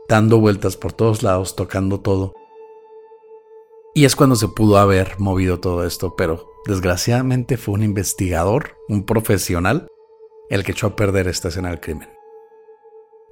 dando 0.08 0.38
vueltas 0.38 0.76
por 0.76 0.92
todos 0.92 1.23
lados, 1.23 1.56
tocando 1.56 2.00
todo. 2.00 2.32
Y 3.94 4.04
es 4.04 4.14
cuando 4.14 4.37
se 4.37 4.49
pudo 4.49 4.78
haber 4.78 5.18
movido 5.18 5.58
todo 5.58 5.85
esto, 5.85 6.14
pero 6.16 6.50
desgraciadamente 6.66 7.56
fue 7.56 7.75
un 7.75 7.82
investigador, 7.82 8.76
un 8.88 9.04
profesional, 9.04 9.88
el 10.50 10.64
que 10.64 10.73
echó 10.73 10.88
a 10.88 10.96
perder 10.96 11.28
esta 11.28 11.49
escena 11.49 11.70
del 11.70 11.80
crimen. 11.80 12.08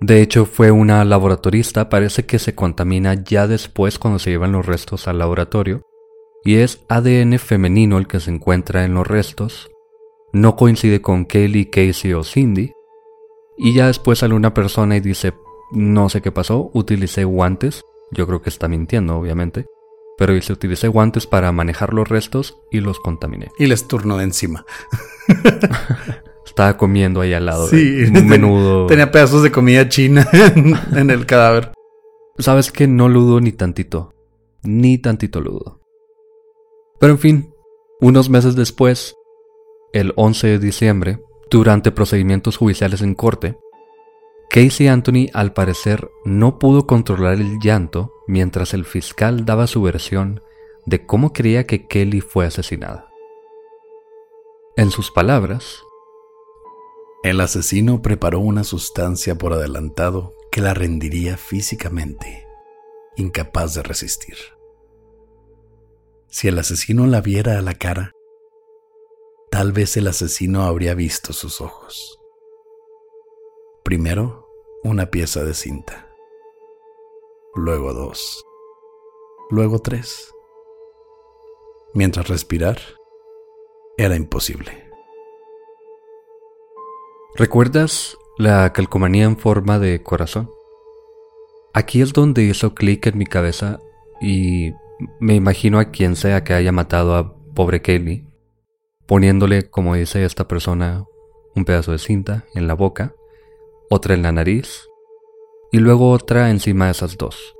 De 0.00 0.20
hecho, 0.20 0.46
fue 0.46 0.70
una 0.70 1.04
laboratorista, 1.04 1.88
parece 1.88 2.26
que 2.26 2.38
se 2.38 2.54
contamina 2.54 3.14
ya 3.14 3.46
después 3.46 3.98
cuando 3.98 4.18
se 4.18 4.30
llevan 4.30 4.52
los 4.52 4.66
restos 4.66 5.06
al 5.06 5.18
laboratorio, 5.18 5.82
y 6.44 6.56
es 6.56 6.84
ADN 6.88 7.38
femenino 7.38 7.98
el 7.98 8.06
que 8.06 8.20
se 8.20 8.30
encuentra 8.30 8.84
en 8.84 8.94
los 8.94 9.06
restos, 9.06 9.70
no 10.32 10.56
coincide 10.56 11.00
con 11.00 11.24
Kelly, 11.24 11.66
Casey 11.66 12.12
o 12.12 12.24
Cindy, 12.24 12.72
y 13.56 13.74
ya 13.74 13.86
después 13.86 14.18
sale 14.18 14.34
una 14.34 14.52
persona 14.52 14.96
y 14.96 15.00
dice, 15.00 15.32
no 15.72 16.08
sé 16.08 16.20
qué 16.20 16.32
pasó, 16.32 16.70
utilicé 16.74 17.24
guantes, 17.24 17.82
yo 18.10 18.26
creo 18.26 18.42
que 18.42 18.50
está 18.50 18.68
mintiendo 18.68 19.16
obviamente, 19.16 19.66
pero 20.16 20.34
dice, 20.34 20.52
utilicé 20.52 20.88
guantes 20.88 21.26
para 21.26 21.50
manejar 21.52 21.92
los 21.92 22.08
restos 22.08 22.58
y 22.70 22.80
los 22.80 23.00
contaminé. 23.00 23.48
Y 23.58 23.66
les 23.66 23.88
turno 23.88 24.16
de 24.18 24.24
encima. 24.24 24.64
Estaba 26.46 26.76
comiendo 26.76 27.20
ahí 27.20 27.32
al 27.32 27.46
lado. 27.46 27.66
Sí, 27.66 28.04
un 28.04 28.28
menudo. 28.28 28.86
Tenía 28.88 29.10
pedazos 29.10 29.42
de 29.42 29.50
comida 29.50 29.88
china 29.88 30.28
en, 30.32 31.10
el 31.10 31.26
cadáver. 31.26 31.72
Sabes 32.38 32.70
que 32.70 32.86
no 32.86 33.08
ludo 33.08 33.40
ni 33.40 33.50
tantito. 33.50 34.12
Ni 34.62 34.98
tantito 34.98 35.40
ludo. 35.40 35.80
Pero 36.98 37.12
en 37.12 37.18
fin, 37.18 37.54
unos 38.00 38.28
meses 38.28 38.56
después, 38.56 39.16
el 39.92 40.12
11 40.16 40.46
de 40.46 40.58
diciembre, 40.58 41.20
durante 41.50 41.92
procedimientos 41.92 42.56
judiciales 42.56 43.02
en 43.02 43.14
corte, 43.14 43.56
Casey 44.50 44.88
Anthony 44.88 45.28
al 45.32 45.52
parecer 45.52 46.10
no 46.24 46.58
pudo 46.58 46.86
controlar 46.86 47.34
el 47.34 47.58
llanto 47.58 48.12
mientras 48.26 48.74
el 48.74 48.84
fiscal 48.84 49.44
daba 49.44 49.66
su 49.66 49.82
versión 49.82 50.42
de 50.86 51.06
cómo 51.06 51.32
creía 51.32 51.66
que 51.66 51.86
Kelly 51.86 52.20
fue 52.20 52.46
asesinada. 52.46 53.08
En 54.76 54.90
sus 54.90 55.10
palabras, 55.10 55.82
el 57.22 57.40
asesino 57.40 58.02
preparó 58.02 58.40
una 58.40 58.64
sustancia 58.64 59.36
por 59.36 59.52
adelantado 59.52 60.34
que 60.52 60.60
la 60.60 60.74
rendiría 60.74 61.36
físicamente, 61.36 62.46
incapaz 63.16 63.74
de 63.74 63.82
resistir. 63.82 64.36
Si 66.34 66.48
el 66.48 66.58
asesino 66.58 67.06
la 67.06 67.20
viera 67.20 67.58
a 67.58 67.62
la 67.62 67.74
cara, 67.74 68.10
tal 69.52 69.70
vez 69.70 69.96
el 69.96 70.08
asesino 70.08 70.64
habría 70.64 70.92
visto 70.94 71.32
sus 71.32 71.60
ojos. 71.60 72.18
Primero, 73.84 74.48
una 74.82 75.12
pieza 75.12 75.44
de 75.44 75.54
cinta. 75.54 76.08
Luego 77.54 77.94
dos. 77.94 78.44
Luego 79.48 79.78
tres. 79.78 80.34
Mientras 81.94 82.26
respirar, 82.26 82.80
era 83.96 84.16
imposible. 84.16 84.90
¿Recuerdas 87.36 88.18
la 88.38 88.72
calcomanía 88.72 89.26
en 89.26 89.38
forma 89.38 89.78
de 89.78 90.02
corazón? 90.02 90.50
Aquí 91.74 92.02
es 92.02 92.12
donde 92.12 92.42
hizo 92.42 92.74
clic 92.74 93.06
en 93.06 93.18
mi 93.18 93.26
cabeza 93.26 93.78
y 94.20 94.72
me 95.20 95.34
imagino 95.34 95.78
a 95.78 95.86
quien 95.86 96.16
sea 96.16 96.44
que 96.44 96.54
haya 96.54 96.72
matado 96.72 97.16
a 97.16 97.34
pobre 97.54 97.82
Kelly, 97.82 98.26
poniéndole, 99.06 99.69
como 99.69 99.95
dice 99.95 100.25
esta 100.25 100.49
persona, 100.49 101.04
un 101.54 101.64
pedazo 101.64 101.92
de 101.92 101.99
cinta 101.99 102.45
en 102.54 102.66
la 102.66 102.75
boca, 102.75 103.14
otra 103.90 104.14
en 104.14 104.23
la 104.23 104.32
nariz 104.32 104.88
y 105.71 105.78
luego 105.78 106.10
otra 106.10 106.50
encima 106.50 106.86
de 106.86 106.92
esas 106.92 107.16
dos. 107.16 107.54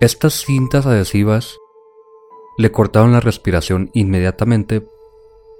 Estas 0.00 0.34
cintas 0.44 0.86
adhesivas 0.86 1.58
le 2.56 2.72
cortaron 2.72 3.12
la 3.12 3.20
respiración 3.20 3.90
inmediatamente, 3.92 4.86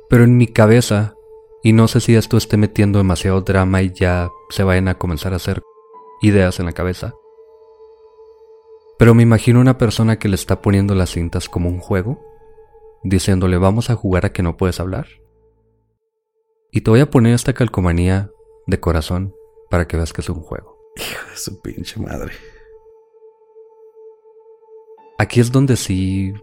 pero 0.09 0.24
en 0.24 0.37
mi 0.37 0.46
cabeza 0.46 1.14
y 1.62 1.72
no 1.72 1.88
sé 1.88 2.00
si 2.00 2.14
esto 2.14 2.37
esté 2.37 2.57
metiendo 2.57 2.98
demasiado 2.98 3.42
drama 3.42 3.83
y 3.83 3.92
ya 3.92 4.31
se 4.48 4.64
vayan 4.64 4.88
a 4.88 4.98
comenzar 4.98 5.35
a 5.35 5.37
hacer 5.37 5.62
ideas 6.22 6.59
en 6.59 6.66
la 6.66 6.72
cabeza. 6.72 7.14
Pero 9.00 9.14
me 9.14 9.22
imagino 9.22 9.62
una 9.62 9.78
persona 9.78 10.18
que 10.18 10.28
le 10.28 10.34
está 10.34 10.60
poniendo 10.60 10.94
las 10.94 11.12
cintas 11.12 11.48
como 11.48 11.70
un 11.70 11.78
juego, 11.78 12.22
diciéndole 13.02 13.56
vamos 13.56 13.88
a 13.88 13.96
jugar 13.96 14.26
a 14.26 14.32
que 14.34 14.42
no 14.42 14.58
puedes 14.58 14.78
hablar. 14.78 15.06
Y 16.70 16.82
te 16.82 16.90
voy 16.90 17.00
a 17.00 17.08
poner 17.08 17.32
esta 17.32 17.54
calcomanía 17.54 18.30
de 18.66 18.78
corazón 18.78 19.34
para 19.70 19.88
que 19.88 19.96
veas 19.96 20.12
que 20.12 20.20
es 20.20 20.28
un 20.28 20.42
juego. 20.42 20.76
Hijo 20.96 21.30
de 21.30 21.36
su 21.38 21.62
pinche 21.62 21.98
madre. 21.98 22.34
Aquí 25.16 25.40
es 25.40 25.50
donde 25.50 25.78
sí... 25.78 26.34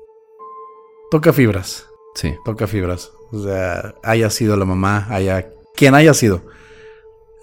Toca 1.11 1.33
fibras. 1.33 1.87
Sí. 2.15 2.33
Toca 2.43 2.65
fibras. 2.65 3.11
O 3.31 3.43
sea, 3.43 3.93
haya 4.01 4.31
sido 4.31 4.57
la 4.57 4.65
mamá, 4.65 5.05
haya 5.11 5.47
quien 5.75 5.93
haya 5.93 6.15
sido. 6.15 6.41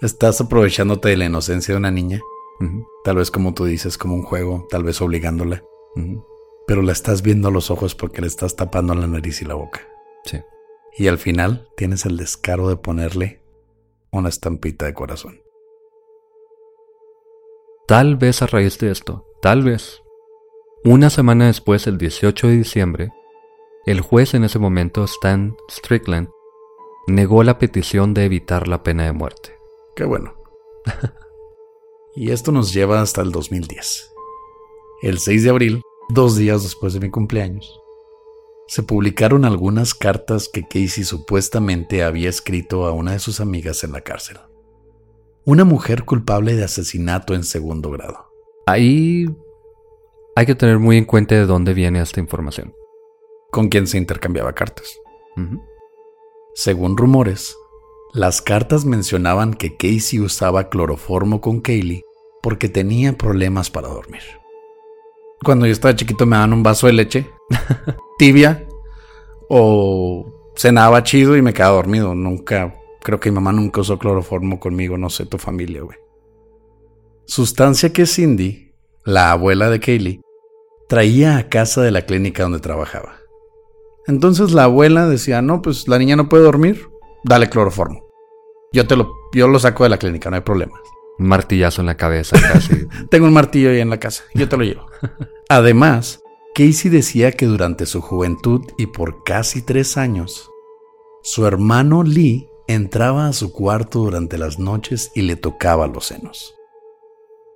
Estás 0.01 0.41
aprovechándote 0.41 1.07
de 1.07 1.15
la 1.15 1.23
inocencia 1.23 1.73
de 1.73 1.77
una 1.77 1.89
niña. 1.89 2.19
Tal 3.03 3.17
vez 3.17 3.31
como 3.31 3.53
tú 3.53 3.65
dices, 3.65 3.97
como 3.97 4.15
un 4.15 4.23
juego, 4.23 4.67
tal 4.69 4.83
vez 4.83 5.01
obligándola. 5.01 5.63
Pero 6.67 6.81
la 6.81 6.91
estás 6.91 7.21
viendo 7.21 7.47
a 7.47 7.51
los 7.51 7.69
ojos 7.69 7.95
porque 7.95 8.21
le 8.21 8.27
estás 8.27 8.55
tapando 8.55 8.95
la 8.95 9.07
nariz 9.07 9.41
y 9.41 9.45
la 9.45 9.55
boca. 9.55 9.81
Sí. 10.25 10.41
Y 10.97 11.07
al 11.07 11.17
final 11.17 11.69
tienes 11.75 12.05
el 12.05 12.17
descaro 12.17 12.67
de 12.69 12.77
ponerle 12.77 13.41
una 14.11 14.29
estampita 14.29 14.85
de 14.85 14.93
corazón. 14.93 15.41
Tal 17.87 18.15
vez 18.15 18.41
a 18.41 18.47
raíz 18.47 18.79
de 18.79 18.89
esto, 18.89 19.27
tal 19.41 19.63
vez. 19.63 20.01
Una 20.83 21.09
semana 21.09 21.47
después, 21.47 21.85
el 21.87 21.97
18 21.97 22.47
de 22.47 22.57
diciembre, 22.57 23.11
el 23.85 24.01
juez 24.01 24.33
en 24.33 24.43
ese 24.43 24.57
momento, 24.57 25.03
Stan 25.03 25.55
Strickland, 25.69 26.29
negó 27.07 27.43
la 27.43 27.59
petición 27.59 28.13
de 28.15 28.25
evitar 28.25 28.67
la 28.67 28.81
pena 28.81 29.05
de 29.05 29.11
muerte. 29.11 29.55
Qué 29.95 30.05
bueno. 30.05 30.33
y 32.15 32.31
esto 32.31 32.51
nos 32.51 32.73
lleva 32.73 33.01
hasta 33.01 33.21
el 33.21 33.31
2010. 33.31 34.11
El 35.01 35.19
6 35.19 35.43
de 35.43 35.49
abril, 35.49 35.81
dos 36.09 36.35
días 36.35 36.63
después 36.63 36.93
de 36.93 36.99
mi 36.99 37.09
cumpleaños, 37.09 37.79
se 38.67 38.83
publicaron 38.83 39.45
algunas 39.45 39.93
cartas 39.93 40.49
que 40.51 40.63
Casey 40.63 41.03
supuestamente 41.03 42.03
había 42.03 42.29
escrito 42.29 42.85
a 42.85 42.91
una 42.91 43.11
de 43.11 43.19
sus 43.19 43.39
amigas 43.39 43.83
en 43.83 43.91
la 43.91 44.01
cárcel. 44.01 44.37
Una 45.45 45.63
mujer 45.63 46.05
culpable 46.05 46.55
de 46.55 46.63
asesinato 46.63 47.35
en 47.35 47.43
segundo 47.43 47.91
grado. 47.91 48.31
Ahí 48.65 49.27
hay 50.35 50.45
que 50.45 50.55
tener 50.55 50.79
muy 50.79 50.97
en 50.97 51.05
cuenta 51.05 51.35
de 51.35 51.45
dónde 51.45 51.75
viene 51.75 52.01
esta 52.01 52.19
información 52.19 52.73
con 53.55 53.69
quien 53.69 53.87
se 53.87 53.97
intercambiaba 53.97 54.51
cartas. 54.51 54.99
Según 56.55 56.97
rumores, 56.97 57.55
las 58.15 58.41
cartas 58.41 58.85
mencionaban 58.85 59.53
que 59.53 59.75
Casey 59.75 60.21
usaba 60.21 60.69
cloroformo 60.69 61.41
con 61.41 61.59
Kaylee 61.59 62.01
porque 62.41 62.69
tenía 62.69 63.17
problemas 63.17 63.69
para 63.69 63.89
dormir. 63.89 64.21
Cuando 65.43 65.65
yo 65.65 65.73
estaba 65.73 65.97
chiquito 65.97 66.25
me 66.25 66.37
daban 66.37 66.53
un 66.53 66.63
vaso 66.63 66.87
de 66.87 66.93
leche 66.93 67.29
tibia 68.17 68.65
o 69.49 70.51
cenaba 70.55 71.03
chido 71.03 71.35
y 71.35 71.41
me 71.41 71.53
quedaba 71.53 71.75
dormido. 71.75 72.15
Nunca, 72.15 72.73
creo 73.03 73.19
que 73.19 73.31
mi 73.31 73.35
mamá 73.35 73.51
nunca 73.51 73.81
usó 73.81 73.99
cloroformo 73.99 74.61
conmigo, 74.61 74.97
no 74.97 75.09
sé 75.09 75.25
tu 75.25 75.37
familia, 75.37 75.81
güey. 75.81 75.97
Sustancia 77.25 77.91
que 77.91 78.05
Cindy, 78.05 78.71
la 79.03 79.33
abuela 79.33 79.69
de 79.69 79.81
Kaylee, 79.81 80.21
traía 80.87 81.35
a 81.35 81.49
casa 81.49 81.81
de 81.81 81.91
la 81.91 82.03
clínica 82.03 82.43
donde 82.43 82.59
trabajaba. 82.61 83.17
Entonces 84.07 84.51
la 84.51 84.63
abuela 84.63 85.05
decía, 85.05 85.41
no, 85.41 85.61
pues 85.61 85.89
la 85.89 85.99
niña 85.99 86.15
no 86.15 86.29
puede 86.29 86.43
dormir, 86.43 86.87
dale 87.25 87.49
cloroformo. 87.49 88.04
Yo 88.75 88.85
te 88.85 88.97
lo, 88.97 89.29
yo 89.31 89.47
lo 89.47 89.57
saco 89.57 89.85
de 89.85 89.89
la 89.89 89.97
clínica, 89.97 90.29
no 90.29 90.35
hay 90.35 90.41
problema. 90.41 90.77
Un 91.17 91.27
martillazo 91.27 91.79
en 91.79 91.85
la 91.85 91.95
cabeza 91.95 92.35
casi. 92.41 92.85
Tengo 93.09 93.25
un 93.25 93.31
martillo 93.31 93.69
ahí 93.69 93.79
en 93.79 93.89
la 93.89 94.01
casa, 94.01 94.25
yo 94.33 94.49
te 94.49 94.57
lo 94.57 94.65
llevo. 94.65 94.85
Además, 95.49 96.21
Casey 96.53 96.91
decía 96.91 97.31
que 97.31 97.45
durante 97.45 97.85
su 97.85 98.01
juventud 98.01 98.65
y 98.77 98.87
por 98.87 99.23
casi 99.23 99.61
tres 99.61 99.95
años, 99.95 100.51
su 101.23 101.45
hermano 101.45 102.03
Lee 102.03 102.49
entraba 102.67 103.27
a 103.27 103.33
su 103.33 103.53
cuarto 103.53 103.99
durante 103.99 104.37
las 104.37 104.59
noches 104.59 105.09
y 105.15 105.21
le 105.21 105.37
tocaba 105.37 105.87
los 105.87 106.07
senos. 106.07 106.53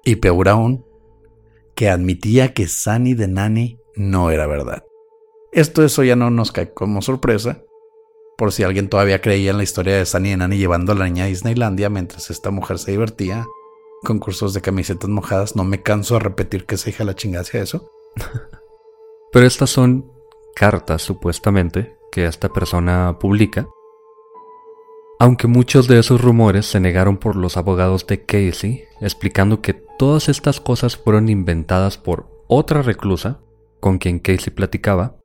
Y 0.05 0.15
peor 0.15 0.47
aún, 0.47 0.86
que 1.75 1.89
admitía 1.89 2.53
que 2.53 2.65
Sunny 2.65 3.13
de 3.13 3.27
Nani 3.27 3.77
no 3.93 4.32
era 4.32 4.47
verdad. 4.47 4.86
Esto 5.51 5.84
eso 5.84 6.01
ya 6.01 6.15
no 6.15 6.29
nos 6.29 6.53
cae 6.53 6.73
como 6.73 7.01
sorpresa, 7.01 7.62
por 8.39 8.54
si 8.54 8.63
alguien 8.63 8.88
todavía 8.88 9.21
creía 9.21 9.52
en 9.52 9.58
la 9.58 9.63
historia 9.63 9.97
de 9.97 10.06
Sunny 10.06 10.32
y 10.32 10.38
Nani 10.38 10.58
llevando 10.58 10.93
a 10.93 10.95
la 10.95 11.04
niña 11.04 11.25
a 11.25 11.28
Disneylandia 11.28 11.89
mientras 11.89 12.32
esta 12.32 12.52
mujer 12.52 12.80
se 12.80 12.91
divertía 12.91 13.45
con 14.02 14.17
cursos 14.17 14.54
de 14.54 14.62
camisetas 14.62 15.10
mojadas. 15.10 15.58
No 15.58 15.65
me 15.65 15.84
canso 15.84 16.13
de 16.13 16.21
repetir 16.21 16.65
que 16.65 16.78
se 16.78 16.91
hija 16.91 17.04
la 17.04 17.15
chingada 17.15 17.41
hacia 17.41 17.62
eso. 17.62 17.91
Pero 19.34 19.45
estas 19.45 19.69
son 19.69 20.10
cartas, 20.56 21.02
supuestamente, 21.02 21.97
que 22.13 22.25
esta 22.25 22.47
persona 22.47 23.17
publica. 23.19 23.67
Aunque 25.19 25.47
muchos 25.47 25.89
de 25.89 25.99
esos 25.99 26.21
rumores 26.21 26.65
se 26.65 26.80
negaron 26.80 27.17
por 27.17 27.36
los 27.36 27.58
abogados 27.58 28.08
de 28.08 28.23
Casey, 28.23 28.86
explicando 29.02 29.62
que 29.62 29.73
todas 29.73 30.30
estas 30.30 30.62
cosas 30.62 30.95
fueron 30.95 31.28
inventadas 31.28 31.97
por 31.97 32.30
otra 32.47 32.84
reclusa 32.84 33.41
con 33.82 33.97
quien 33.97 34.19
Casey 34.19 34.54
platicaba 34.54 35.17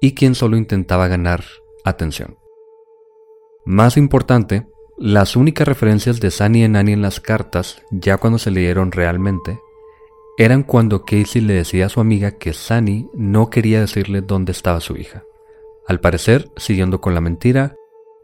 y 0.00 0.14
quien 0.14 0.34
solo 0.34 0.56
intentaba 0.56 1.06
ganar 1.06 1.44
atención. 1.84 2.38
Más 3.64 3.96
importante, 3.96 4.66
las 4.98 5.36
únicas 5.36 5.66
referencias 5.66 6.20
de 6.20 6.30
Sunny 6.30 6.64
y 6.64 6.68
Nani 6.68 6.92
en 6.92 7.02
las 7.02 7.20
cartas, 7.20 7.82
ya 7.90 8.16
cuando 8.16 8.38
se 8.38 8.50
leyeron 8.50 8.92
realmente, 8.92 9.60
eran 10.36 10.64
cuando 10.64 11.04
Casey 11.04 11.40
le 11.40 11.54
decía 11.54 11.86
a 11.86 11.88
su 11.88 12.00
amiga 12.00 12.32
que 12.32 12.52
Sunny 12.52 13.08
no 13.14 13.50
quería 13.50 13.80
decirle 13.80 14.20
dónde 14.20 14.52
estaba 14.52 14.80
su 14.80 14.96
hija, 14.96 15.22
al 15.86 16.00
parecer 16.00 16.50
siguiendo 16.56 17.00
con 17.00 17.14
la 17.14 17.20
mentira 17.20 17.76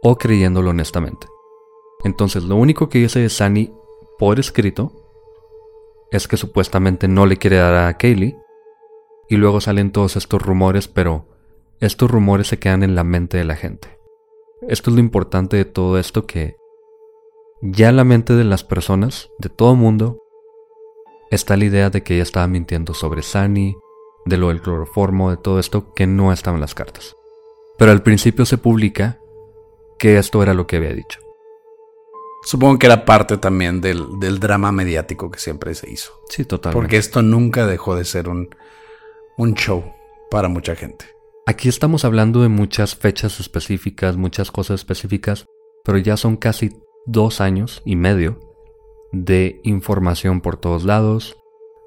o 0.03 0.17
creyéndolo 0.17 0.71
honestamente. 0.71 1.29
Entonces 2.05 2.43
lo 2.45 2.57
único 2.57 2.89
que 2.89 2.99
dice 2.99 3.29
Sunny 3.29 3.73
por 4.19 4.41
escrito 4.41 4.93
es 6.11 6.27
que 6.27 6.37
supuestamente 6.37 7.07
no 7.07 7.27
le 7.27 7.37
quiere 7.37 7.57
dar 7.57 7.75
a 7.75 7.97
Kaylee, 7.97 8.37
y 9.29 9.37
luego 9.37 9.61
salen 9.61 9.93
todos 9.93 10.17
estos 10.17 10.43
rumores, 10.43 10.89
pero 10.89 11.29
estos 11.81 12.11
rumores 12.11 12.49
se 12.49 12.59
quedan 12.59 12.83
en 12.83 12.95
la 12.95 13.05
mente 13.05 13.39
de 13.39 13.45
la 13.45 13.57
gente. 13.57 13.99
Esto 14.69 14.91
es 14.91 14.95
lo 14.95 15.01
importante 15.01 15.57
de 15.57 15.65
todo 15.65 15.99
esto 15.99 16.27
que 16.27 16.57
ya 17.63 17.89
en 17.89 17.97
la 17.97 18.05
mente 18.05 18.35
de 18.35 18.45
las 18.45 18.65
personas, 18.65 19.31
de 19.39 19.49
todo 19.49 19.75
mundo, 19.75 20.23
está 21.31 21.57
la 21.57 21.65
idea 21.65 21.91
de 21.91 22.03
que 22.03 22.15
ella 22.15 22.23
estaba 22.23 22.47
mintiendo 22.47 22.93
sobre 22.93 23.23
Sunny, 23.23 23.77
de 24.27 24.37
lo 24.37 24.49
del 24.49 24.61
cloroformo, 24.61 25.31
de 25.31 25.39
todo 25.39 25.59
esto 25.59 25.93
que 25.95 26.07
no 26.07 26.33
estaba 26.33 26.57
en 26.57 26.61
las 26.61 26.75
cartas. 26.75 27.17
Pero 27.79 27.93
al 27.93 28.03
principio 28.03 28.45
se 28.45 28.59
publica 28.59 29.19
que 29.99 30.19
esto 30.19 30.43
era 30.43 30.53
lo 30.53 30.67
que 30.67 30.77
había 30.77 30.93
dicho. 30.93 31.19
Supongo 32.43 32.79
que 32.79 32.87
era 32.87 33.05
parte 33.05 33.37
también 33.37 33.81
del, 33.81 34.19
drama 34.41 34.73
mediático 34.73 35.31
que 35.31 35.39
siempre 35.39 35.75
se 35.75 35.91
hizo. 35.91 36.13
Sí, 36.29 36.45
totalmente. 36.45 36.81
Porque 36.81 36.97
esto 36.97 37.23
nunca 37.23 37.67
dejó 37.67 37.95
de 37.95 38.05
ser 38.05 38.29
un, 38.29 38.55
un 39.37 39.55
show 39.55 39.85
para 40.31 40.49
mucha 40.49 40.75
gente. 40.75 41.20
Aquí 41.51 41.69
estamos 41.69 42.05
hablando 42.05 42.43
de 42.43 42.49
muchas 42.49 42.95
fechas 42.95 43.41
específicas, 43.41 44.17
muchas 44.17 44.53
cosas 44.53 44.79
específicas, 44.79 45.47
pero 45.83 45.99
ya 45.99 46.17
son 46.17 46.37
casi 46.37 46.71
dos 47.07 47.41
años 47.41 47.83
y 47.85 47.97
medio 47.97 48.39
de 49.11 49.61
información 49.65 50.43
por 50.43 50.59
todos 50.59 50.85
lados, 50.85 51.37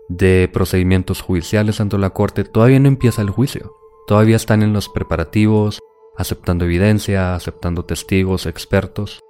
de 0.10 0.50
procedimientos 0.52 1.22
judiciales 1.22 1.80
ante 1.80 1.98
la 1.98 2.10
corte, 2.10 2.44
todavía 2.44 2.78
no 2.82 2.90
empieza 2.90 3.22
el 3.22 3.30
juicio. 3.30 3.74
Todavía 4.06 4.36
están 4.36 4.64
en 4.64 4.74
los 4.74 4.90
preparativos, 4.90 5.80
aceptando 6.18 6.66
evidencia, 6.66 7.34
aceptando 7.34 7.86
testigos, 7.86 8.48
expertos. 8.48 9.22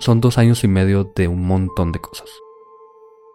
Son 0.00 0.20
dos 0.20 0.36
años 0.36 0.64
y 0.64 0.68
medio 0.68 1.10
de 1.16 1.28
un 1.28 1.46
montón 1.46 1.92
de 1.92 2.00
cosas. 2.00 2.28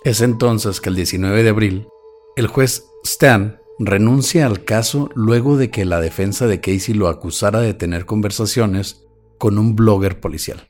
Es 0.04 0.22
entonces 0.22 0.80
que 0.80 0.90
el 0.90 0.96
19 0.96 1.42
de 1.42 1.50
abril, 1.50 1.88
el 2.36 2.46
juez 2.46 2.92
Stan 3.04 3.63
renuncia 3.86 4.46
al 4.46 4.64
caso 4.64 5.10
luego 5.16 5.58
de 5.58 5.70
que 5.70 5.86
la 5.86 6.00
defensa 6.00 6.48
de 6.48 6.62
Casey 6.62 6.94
lo 6.94 7.08
acusara 7.08 7.62
de 7.62 7.74
tener 7.74 8.06
conversaciones 8.06 9.06
con 9.38 9.58
un 9.58 9.76
blogger 9.76 10.20
policial 10.20 10.70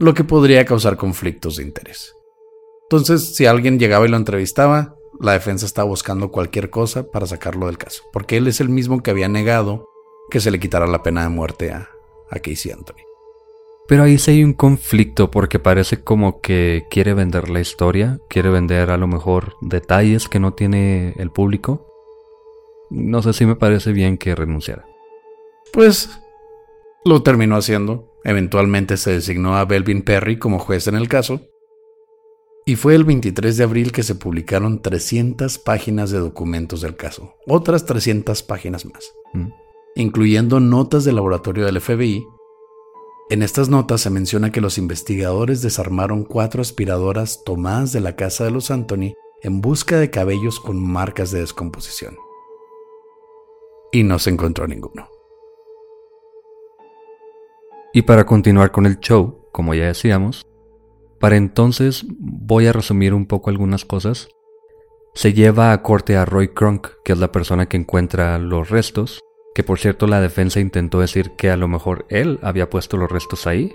lo 0.00 0.14
que 0.14 0.24
podría 0.24 0.64
causar 0.64 0.96
conflictos 0.96 1.56
de 1.56 1.62
interés. 1.62 2.16
Entonces, 2.84 3.36
si 3.36 3.44
alguien 3.44 3.78
llegaba 3.78 4.06
y 4.06 4.08
lo 4.08 4.16
entrevistaba, 4.16 4.96
la 5.20 5.32
defensa 5.32 5.66
estaba 5.66 5.88
buscando 5.88 6.32
cualquier 6.32 6.70
cosa 6.70 7.10
para 7.10 7.26
sacarlo 7.26 7.66
del 7.66 7.76
caso, 7.76 8.02
porque 8.10 8.38
él 8.38 8.48
es 8.48 8.60
el 8.60 8.70
mismo 8.70 9.02
que 9.02 9.10
había 9.10 9.28
negado 9.28 9.86
que 10.30 10.40
se 10.40 10.50
le 10.50 10.58
quitara 10.58 10.86
la 10.86 11.02
pena 11.02 11.22
de 11.22 11.28
muerte 11.28 11.70
a, 11.70 11.90
a 12.30 12.38
Casey 12.38 12.72
Anthony. 12.72 13.09
Pero 13.90 14.04
ahí 14.04 14.18
sí 14.18 14.30
hay 14.30 14.44
un 14.44 14.52
conflicto 14.52 15.32
porque 15.32 15.58
parece 15.58 16.04
como 16.04 16.40
que 16.40 16.84
quiere 16.92 17.12
vender 17.12 17.48
la 17.48 17.58
historia, 17.58 18.20
quiere 18.28 18.48
vender 18.48 18.92
a 18.92 18.96
lo 18.96 19.08
mejor 19.08 19.56
detalles 19.60 20.28
que 20.28 20.38
no 20.38 20.54
tiene 20.54 21.12
el 21.16 21.32
público. 21.32 21.88
No 22.88 23.20
sé 23.20 23.32
si 23.32 23.46
me 23.46 23.56
parece 23.56 23.90
bien 23.90 24.16
que 24.16 24.36
renunciara. 24.36 24.86
Pues 25.72 26.08
lo 27.04 27.24
terminó 27.24 27.56
haciendo. 27.56 28.14
Eventualmente 28.22 28.96
se 28.96 29.10
designó 29.10 29.56
a 29.56 29.64
Belvin 29.64 30.02
Perry 30.02 30.38
como 30.38 30.60
juez 30.60 30.86
en 30.86 30.94
el 30.94 31.08
caso. 31.08 31.40
Y 32.64 32.76
fue 32.76 32.94
el 32.94 33.02
23 33.02 33.56
de 33.56 33.64
abril 33.64 33.90
que 33.90 34.04
se 34.04 34.14
publicaron 34.14 34.82
300 34.82 35.58
páginas 35.58 36.12
de 36.12 36.20
documentos 36.20 36.82
del 36.82 36.94
caso, 36.94 37.34
otras 37.48 37.86
300 37.86 38.44
páginas 38.44 38.86
más, 38.86 39.10
mm. 39.32 39.48
incluyendo 39.96 40.60
notas 40.60 41.04
del 41.04 41.16
laboratorio 41.16 41.66
del 41.66 41.80
FBI. 41.80 42.24
En 43.30 43.44
estas 43.44 43.68
notas 43.68 44.00
se 44.00 44.10
menciona 44.10 44.50
que 44.50 44.60
los 44.60 44.76
investigadores 44.76 45.62
desarmaron 45.62 46.24
cuatro 46.24 46.62
aspiradoras 46.62 47.44
tomadas 47.44 47.92
de 47.92 48.00
la 48.00 48.16
casa 48.16 48.42
de 48.42 48.50
los 48.50 48.72
Anthony 48.72 49.14
en 49.42 49.60
busca 49.60 49.98
de 49.98 50.10
cabellos 50.10 50.58
con 50.58 50.82
marcas 50.82 51.30
de 51.30 51.38
descomposición. 51.38 52.16
Y 53.92 54.02
no 54.02 54.18
se 54.18 54.30
encontró 54.30 54.66
ninguno. 54.66 55.08
Y 57.92 58.02
para 58.02 58.26
continuar 58.26 58.72
con 58.72 58.84
el 58.84 58.98
show, 58.98 59.46
como 59.52 59.74
ya 59.74 59.86
decíamos, 59.86 60.44
para 61.20 61.36
entonces 61.36 62.04
voy 62.18 62.66
a 62.66 62.72
resumir 62.72 63.14
un 63.14 63.26
poco 63.26 63.50
algunas 63.50 63.84
cosas. 63.84 64.28
Se 65.14 65.34
lleva 65.34 65.70
a 65.70 65.82
corte 65.84 66.16
a 66.16 66.24
Roy 66.24 66.48
Crunk, 66.48 66.88
que 67.04 67.12
es 67.12 67.18
la 67.20 67.30
persona 67.30 67.66
que 67.66 67.76
encuentra 67.76 68.38
los 68.38 68.70
restos, 68.70 69.20
que 69.54 69.64
por 69.64 69.78
cierto 69.78 70.06
la 70.06 70.20
defensa 70.20 70.60
intentó 70.60 71.00
decir 71.00 71.32
que 71.32 71.50
a 71.50 71.56
lo 71.56 71.68
mejor 71.68 72.06
él 72.08 72.38
había 72.42 72.70
puesto 72.70 72.96
los 72.96 73.10
restos 73.10 73.46
ahí. 73.46 73.74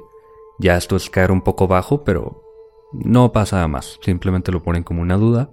Ya 0.58 0.78
esto 0.78 0.96
es 0.96 1.10
caer 1.10 1.32
un 1.32 1.42
poco 1.42 1.68
bajo, 1.68 2.04
pero 2.04 2.44
no 2.94 3.32
pasa 3.32 3.68
más, 3.68 4.00
simplemente 4.02 4.52
lo 4.52 4.64
ponen 4.64 4.84
como 4.84 5.02
una 5.02 5.18
duda. 5.18 5.50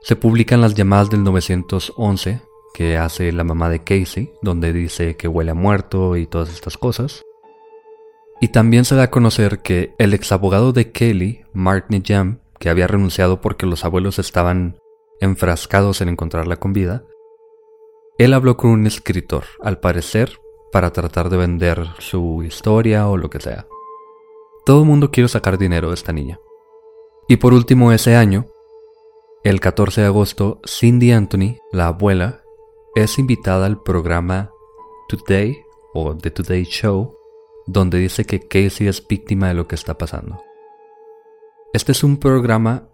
Se 0.00 0.16
publican 0.16 0.60
las 0.60 0.74
llamadas 0.74 1.10
del 1.10 1.24
911, 1.24 2.40
que 2.74 2.96
hace 2.96 3.32
la 3.32 3.44
mamá 3.44 3.68
de 3.68 3.82
Casey, 3.82 4.32
donde 4.42 4.72
dice 4.72 5.16
que 5.16 5.28
huele 5.28 5.50
a 5.52 5.54
muerto 5.54 6.16
y 6.16 6.26
todas 6.26 6.52
estas 6.52 6.78
cosas. 6.78 7.22
Y 8.40 8.48
también 8.48 8.84
se 8.84 8.94
da 8.94 9.04
a 9.04 9.10
conocer 9.10 9.60
que 9.60 9.94
el 9.98 10.14
ex 10.14 10.30
abogado 10.30 10.72
de 10.72 10.92
Kelly, 10.92 11.44
Mark 11.52 11.86
Nijam, 11.88 12.40
que 12.58 12.68
había 12.70 12.86
renunciado 12.86 13.40
porque 13.40 13.66
los 13.66 13.84
abuelos 13.84 14.18
estaban 14.18 14.78
enfrascados 15.20 16.00
en 16.00 16.08
encontrarla 16.08 16.56
con 16.56 16.72
vida, 16.72 17.04
él 18.18 18.34
habló 18.34 18.56
con 18.56 18.70
un 18.70 18.86
escritor, 18.86 19.44
al 19.60 19.78
parecer, 19.78 20.40
para 20.72 20.92
tratar 20.92 21.30
de 21.30 21.36
vender 21.36 21.86
su 21.98 22.42
historia 22.42 23.08
o 23.08 23.16
lo 23.16 23.30
que 23.30 23.40
sea. 23.40 23.66
Todo 24.66 24.80
el 24.80 24.88
mundo 24.88 25.12
quiere 25.12 25.28
sacar 25.28 25.56
dinero 25.56 25.88
de 25.88 25.94
esta 25.94 26.12
niña. 26.12 26.40
Y 27.28 27.36
por 27.36 27.54
último, 27.54 27.92
ese 27.92 28.16
año, 28.16 28.46
el 29.44 29.60
14 29.60 30.00
de 30.00 30.06
agosto, 30.08 30.60
Cindy 30.66 31.12
Anthony, 31.12 31.58
la 31.72 31.86
abuela, 31.86 32.42
es 32.96 33.18
invitada 33.18 33.66
al 33.66 33.82
programa 33.82 34.50
Today 35.08 35.56
o 35.94 36.16
The 36.16 36.32
Today 36.32 36.64
Show, 36.64 37.16
donde 37.66 37.98
dice 37.98 38.24
que 38.24 38.40
Casey 38.40 38.88
es 38.88 39.06
víctima 39.06 39.48
de 39.48 39.54
lo 39.54 39.68
que 39.68 39.76
está 39.76 39.96
pasando. 39.96 40.42
Este 41.72 41.92
es 41.92 42.02
un 42.02 42.16
programa 42.16 42.88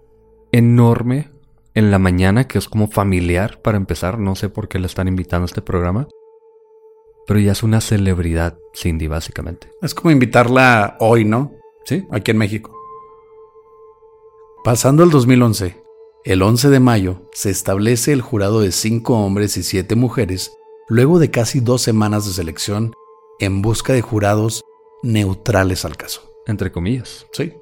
enorme 0.53 1.31
en 1.75 1.91
la 1.91 1.99
mañana 1.99 2.47
que 2.47 2.59
es 2.59 2.69
como 2.69 2.89
familiar 2.89 3.61
para 3.61 3.77
empezar, 3.77 4.19
no 4.19 4.37
sé 4.37 4.49
por 4.49 4.69
qué 4.69 4.79
le 4.79 4.87
están 4.87 5.09
invitando 5.09 5.45
a 5.45 5.47
este 5.47 5.63
programa, 5.63 6.09
pero 7.27 7.41
ya 7.41 7.53
es 7.53 7.63
una 7.63 7.81
celebridad 7.81 8.59
Cindy 8.75 9.09
básicamente. 9.09 9.69
Es 9.83 9.95
como 9.95 10.11
invitarla 10.11 10.97
hoy, 11.01 11.25
¿no? 11.25 11.53
Sí. 11.85 12.07
Aquí 12.11 12.31
en 12.31 12.39
México. 12.39 12.75
Pasando 14.63 15.03
el 15.03 15.11
2011, 15.11 15.83
el 16.25 16.43
11 16.43 16.71
de 16.71 16.81
mayo 16.81 17.29
se 17.33 17.51
establece 17.51 18.13
el 18.13 18.23
jurado 18.23 18.61
de 18.61 18.73
cinco 18.73 19.19
hombres 19.19 19.57
y 19.57 19.63
siete 19.63 19.95
mujeres 19.95 20.57
luego 20.89 21.19
de 21.19 21.31
casi 21.31 21.61
dos 21.61 21.83
semanas 21.83 22.27
de 22.27 22.33
selección 22.33 22.93
en 23.41 23.63
busca 23.63 23.93
de 23.93 24.01
jurados 24.03 24.63
neutrales 25.03 25.85
al 25.85 25.97
caso. 25.97 26.31
Entre 26.47 26.73
comillas. 26.73 27.27
Sí. 27.33 27.55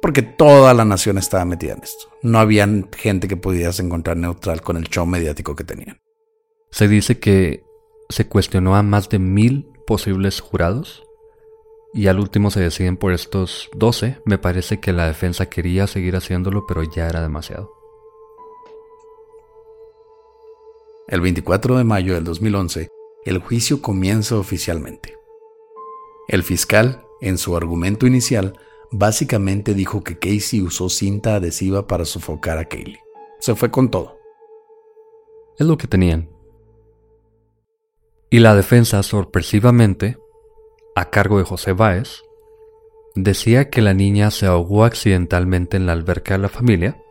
Porque 0.00 0.22
toda 0.22 0.74
la 0.74 0.84
nación 0.84 1.18
estaba 1.18 1.44
metida 1.44 1.72
en 1.72 1.82
esto. 1.82 2.08
No 2.22 2.38
había 2.38 2.68
gente 2.96 3.26
que 3.28 3.36
pudieras 3.36 3.80
encontrar 3.80 4.16
neutral 4.16 4.62
con 4.62 4.76
el 4.76 4.84
show 4.84 5.06
mediático 5.06 5.56
que 5.56 5.64
tenían. 5.64 6.00
Se 6.70 6.86
dice 6.86 7.18
que 7.18 7.64
se 8.08 8.26
cuestionó 8.28 8.76
a 8.76 8.82
más 8.82 9.08
de 9.08 9.18
mil 9.18 9.68
posibles 9.86 10.40
jurados 10.40 11.02
y 11.92 12.06
al 12.06 12.20
último 12.20 12.50
se 12.50 12.60
deciden 12.60 12.96
por 12.96 13.12
estos 13.12 13.70
12. 13.74 14.20
Me 14.24 14.38
parece 14.38 14.78
que 14.80 14.92
la 14.92 15.06
defensa 15.06 15.46
quería 15.46 15.86
seguir 15.86 16.16
haciéndolo, 16.16 16.66
pero 16.66 16.82
ya 16.82 17.08
era 17.08 17.22
demasiado. 17.22 17.72
El 21.08 21.22
24 21.22 21.78
de 21.78 21.84
mayo 21.84 22.14
del 22.14 22.24
2011, 22.24 22.88
el 23.24 23.38
juicio 23.38 23.80
comienza 23.80 24.36
oficialmente. 24.36 25.16
El 26.28 26.42
fiscal, 26.42 27.06
en 27.22 27.38
su 27.38 27.56
argumento 27.56 28.06
inicial, 28.06 28.58
básicamente 28.90 29.74
dijo 29.74 30.02
que 30.02 30.18
Casey 30.18 30.62
usó 30.62 30.88
cinta 30.88 31.36
adhesiva 31.36 31.86
para 31.86 32.04
sofocar 32.04 32.58
a 32.58 32.64
Kaylee. 32.64 33.00
Se 33.38 33.54
fue 33.54 33.70
con 33.70 33.90
todo. 33.90 34.18
Es 35.58 35.66
lo 35.66 35.76
que 35.76 35.86
tenían. 35.86 36.28
Y 38.30 38.40
la 38.40 38.54
defensa, 38.54 39.02
sorpresivamente, 39.02 40.18
a 40.94 41.10
cargo 41.10 41.38
de 41.38 41.44
José 41.44 41.72
Báez, 41.72 42.22
decía 43.14 43.70
que 43.70 43.82
la 43.82 43.94
niña 43.94 44.30
se 44.30 44.46
ahogó 44.46 44.84
accidentalmente 44.84 45.76
en 45.76 45.86
la 45.86 45.92
alberca 45.92 46.34
de 46.34 46.40
la 46.40 46.48
familia, 46.48 47.02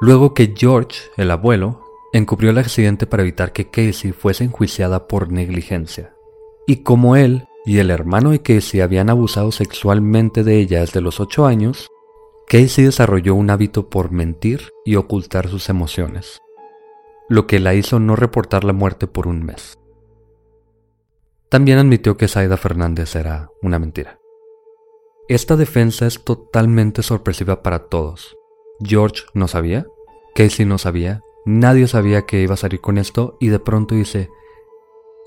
luego 0.00 0.32
que 0.32 0.54
George, 0.56 1.00
el 1.16 1.30
abuelo, 1.30 1.84
encubrió 2.12 2.50
el 2.50 2.58
accidente 2.58 3.06
para 3.06 3.22
evitar 3.24 3.52
que 3.52 3.68
Casey 3.68 4.12
fuese 4.12 4.44
enjuiciada 4.44 5.08
por 5.08 5.32
negligencia. 5.32 6.14
Y 6.66 6.76
como 6.76 7.16
él 7.16 7.48
y 7.64 7.78
el 7.78 7.90
hermano 7.90 8.30
de 8.30 8.42
Casey 8.42 8.80
habían 8.80 9.10
abusado 9.10 9.50
sexualmente 9.50 10.44
de 10.44 10.58
ella 10.58 10.80
desde 10.80 11.00
los 11.00 11.20
8 11.20 11.46
años, 11.46 11.88
Casey 12.46 12.84
desarrolló 12.84 13.34
un 13.34 13.48
hábito 13.50 13.88
por 13.88 14.10
mentir 14.10 14.70
y 14.84 14.96
ocultar 14.96 15.48
sus 15.48 15.68
emociones, 15.70 16.42
lo 17.28 17.46
que 17.46 17.60
la 17.60 17.74
hizo 17.74 18.00
no 18.00 18.16
reportar 18.16 18.64
la 18.64 18.74
muerte 18.74 19.06
por 19.06 19.26
un 19.26 19.44
mes. 19.44 19.78
También 21.48 21.78
admitió 21.78 22.16
que 22.16 22.28
Saida 22.28 22.56
Fernández 22.56 23.16
era 23.16 23.48
una 23.62 23.78
mentira. 23.78 24.18
Esta 25.28 25.56
defensa 25.56 26.06
es 26.06 26.22
totalmente 26.22 27.02
sorpresiva 27.02 27.62
para 27.62 27.88
todos. 27.88 28.36
George 28.80 29.22
no 29.32 29.48
sabía, 29.48 29.86
Casey 30.34 30.66
no 30.66 30.76
sabía, 30.76 31.22
nadie 31.46 31.86
sabía 31.86 32.26
que 32.26 32.42
iba 32.42 32.54
a 32.54 32.58
salir 32.58 32.80
con 32.82 32.98
esto 32.98 33.38
y 33.40 33.48
de 33.48 33.58
pronto 33.58 33.94
dice, 33.94 34.28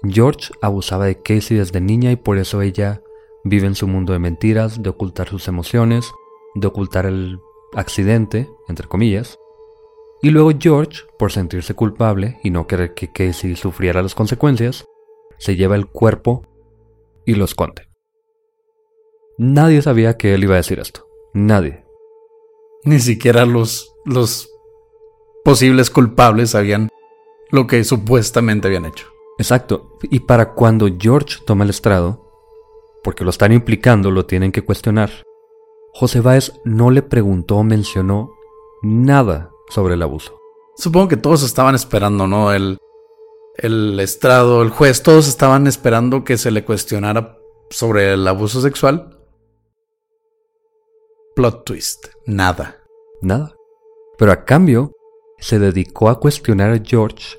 George 0.04 0.54
abusaba 0.62 1.06
de 1.06 1.22
Casey 1.22 1.58
desde 1.58 1.82
niña 1.82 2.12
y 2.12 2.16
por 2.16 2.38
eso 2.38 2.62
ella 2.62 3.02
vive 3.44 3.68
en 3.68 3.76
su 3.76 3.88
mundo 3.88 4.14
de 4.14 4.20
mentiras, 4.20 4.82
de 4.82 4.90
ocultar 4.90 5.30
sus 5.30 5.48
emociones, 5.48 6.12
de 6.56 6.68
ocultar 6.68 7.06
el 7.06 7.40
accidente, 7.74 8.50
entre 8.68 8.88
comillas. 8.88 9.40
Y 10.22 10.30
luego 10.30 10.52
George, 10.60 11.04
por 11.18 11.32
sentirse 11.32 11.74
culpable 11.74 12.40
y 12.44 12.50
no 12.50 12.68
querer 12.68 12.94
que 12.94 13.12
Casey 13.12 13.56
sufriera 13.56 14.02
las 14.02 14.16
consecuencias, 14.16 14.86
se 15.38 15.56
lleva 15.56 15.76
el 15.76 15.88
cuerpo 15.88 16.44
y 17.26 17.36
lo 17.36 17.46
esconde. 17.46 17.88
Nadie 19.38 19.82
sabía 19.82 20.18
que 20.18 20.34
él 20.34 20.44
iba 20.44 20.56
a 20.56 20.58
decir 20.58 20.80
esto. 20.80 21.08
Nadie. 21.34 21.86
Ni 22.84 23.00
siquiera 23.00 23.46
los, 23.46 23.94
los 24.06 24.50
posibles 25.44 25.92
culpables 25.92 26.52
sabían 26.52 26.90
lo 27.52 27.68
que 27.68 27.84
supuestamente 27.84 28.68
habían 28.68 28.86
hecho. 28.86 29.08
Exacto. 29.38 29.97
Y 30.04 30.21
para 30.21 30.54
cuando 30.54 30.88
George 31.00 31.39
toma 31.45 31.63
el 31.63 31.69
estrado, 31.69 32.26
porque 33.04 33.23
lo 33.23 33.30
están 33.30 33.52
implicando, 33.52 34.12
lo 34.12 34.26
tienen 34.26 34.52
que 34.52 34.63
cuestionar, 34.63 35.12
José 35.93 36.21
Báez 36.21 36.54
no 36.63 36.91
le 36.91 37.02
preguntó 37.02 37.58
o 37.58 37.63
mencionó 37.63 38.32
nada 38.82 39.52
sobre 39.69 39.95
el 39.95 40.04
abuso. 40.04 40.39
Supongo 40.76 41.08
que 41.08 41.17
todos 41.17 41.43
estaban 41.43 41.76
esperando, 41.76 42.28
¿no? 42.28 42.54
El, 42.54 42.78
el 43.56 44.00
estrado, 44.00 44.62
el 44.62 44.69
juez, 44.69 45.02
todos 45.02 45.28
estaban 45.28 45.65
esperando 45.65 46.23
que 46.23 46.38
se 46.38 46.52
le 46.52 46.63
cuestionara 46.63 47.38
sobre 47.69 48.13
el 48.13 48.28
abuso 48.28 48.62
sexual 48.62 49.17
Plot 51.38 51.65
twist. 51.65 52.08
Nada. 52.26 52.78
Nada. 53.21 53.54
Pero 54.17 54.32
a 54.32 54.43
cambio, 54.43 54.93
se 55.38 55.60
dedicó 55.60 56.10
a 56.10 56.19
cuestionar 56.19 56.71
a 56.71 56.82
George 56.84 57.38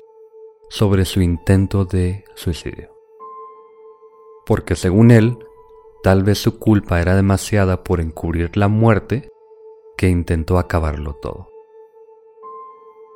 sobre 0.69 1.05
su 1.05 1.21
intento 1.21 1.85
de 1.85 2.25
suicidio. 2.35 2.91
Porque 4.45 4.75
según 4.75 5.11
él, 5.11 5.37
tal 6.03 6.23
vez 6.23 6.39
su 6.39 6.57
culpa 6.59 7.01
era 7.01 7.15
demasiada 7.15 7.83
por 7.83 8.01
encubrir 8.01 8.55
la 8.55 8.67
muerte 8.67 9.29
que 9.97 10.07
intentó 10.07 10.57
acabarlo 10.57 11.15
todo. 11.15 11.49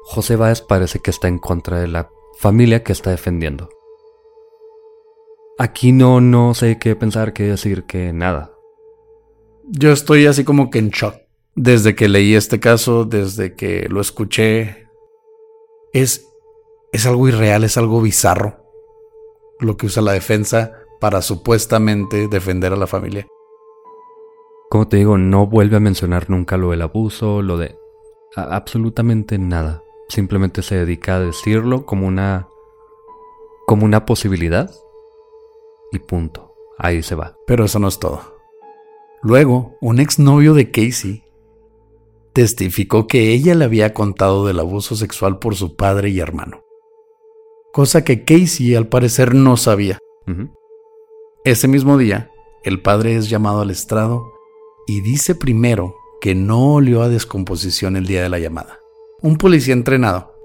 José 0.06 0.36
Báez 0.36 0.62
parece 0.62 1.00
que 1.00 1.12
está 1.12 1.28
en 1.28 1.40
contra 1.40 1.80
de 1.80 1.88
la 1.88 2.10
familia 2.38 2.84
que 2.84 2.92
está 2.92 3.12
defendiendo. 3.12 3.70
Aquí 5.58 5.92
no, 5.92 6.20
no 6.20 6.54
sé 6.54 6.78
qué 6.78 6.96
pensar, 6.96 7.32
qué 7.32 7.44
decir, 7.44 7.86
que 7.86 8.12
nada 8.12 8.54
yo 9.66 9.92
estoy 9.92 10.26
así 10.26 10.44
como 10.44 10.70
que 10.70 10.80
en 10.80 10.90
shock. 10.90 11.16
Desde 11.56 11.96
que 11.96 12.10
leí 12.10 12.36
este 12.36 12.60
caso, 12.60 13.06
desde 13.06 13.56
que 13.56 13.88
lo 13.90 14.02
escuché, 14.02 14.88
es, 15.94 16.28
es 16.94 17.06
algo 17.06 17.28
irreal, 17.28 17.64
es 17.66 17.78
algo 17.78 18.02
bizarro 18.02 18.64
lo 19.60 19.78
que 19.78 19.88
usa 19.88 20.02
la 20.02 20.14
defensa 20.14 20.74
para 21.00 21.22
supuestamente 21.22 22.28
defender 22.28 22.74
a 22.74 22.78
la 22.78 22.88
familia. 22.88 23.28
Como 24.70 24.88
te 24.88 24.98
digo, 24.98 25.18
no 25.18 25.48
vuelve 25.48 25.78
a 25.78 25.82
mencionar 25.82 26.30
nunca 26.30 26.58
lo 26.58 26.72
del 26.72 26.82
abuso, 26.82 27.42
lo 27.42 27.58
de 27.58 27.76
absolutamente 28.36 29.38
nada. 29.38 29.84
Simplemente 30.10 30.62
se 30.62 30.76
dedica 30.76 31.16
a 31.16 31.20
decirlo 31.20 31.86
como 31.86 32.08
una 32.08 32.48
como 33.66 33.86
una 33.86 34.06
posibilidad 34.06 34.72
y 35.92 36.00
punto. 36.00 36.54
Ahí 36.78 37.04
se 37.04 37.16
va. 37.16 37.36
Pero 37.48 37.66
eso 37.66 37.80
no 37.80 37.88
es 37.88 38.00
todo. 38.00 38.38
Luego, 39.22 39.78
un 39.80 40.00
exnovio 40.00 40.54
de 40.54 40.70
Casey 40.72 41.24
testificó 42.34 43.08
que 43.08 43.32
ella 43.32 43.56
le 43.56 43.66
había 43.66 43.94
contado 43.94 44.46
del 44.46 44.60
abuso 44.60 44.96
sexual 44.96 45.40
por 45.40 45.56
su 45.56 45.76
padre 45.76 46.10
y 46.10 46.20
hermano, 46.20 46.63
cosa 47.74 48.06
que 48.06 48.24
Casey 48.24 48.76
al 48.76 48.88
parecer 48.88 49.34
no 49.34 49.58
sabía. 49.58 49.98
Ese 51.44 51.68
mismo 51.68 51.98
día, 51.98 52.32
el 52.64 52.82
padre 52.82 53.18
es 53.18 53.30
llamado 53.30 53.62
al 53.62 53.72
estrado 53.72 54.32
y 54.88 55.02
dice 55.02 55.36
primero 55.36 55.96
que 56.22 56.36
no 56.36 56.76
olió 56.76 57.02
a 57.02 57.10
descomposición 57.10 57.98
el 57.98 58.06
día 58.06 58.22
de 58.22 58.30
la 58.30 58.40
llamada. 58.40 58.80
Un 59.22 59.38
policía 59.38 59.74
entrenado 59.74 60.36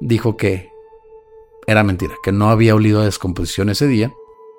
dijo 0.00 0.36
que 0.36 0.70
era 1.66 1.82
mentira, 1.82 2.14
que 2.22 2.32
no 2.32 2.50
había 2.50 2.74
olido 2.74 3.00
a 3.00 3.04
descomposición 3.06 3.68
ese 3.68 3.88
día 3.88 4.14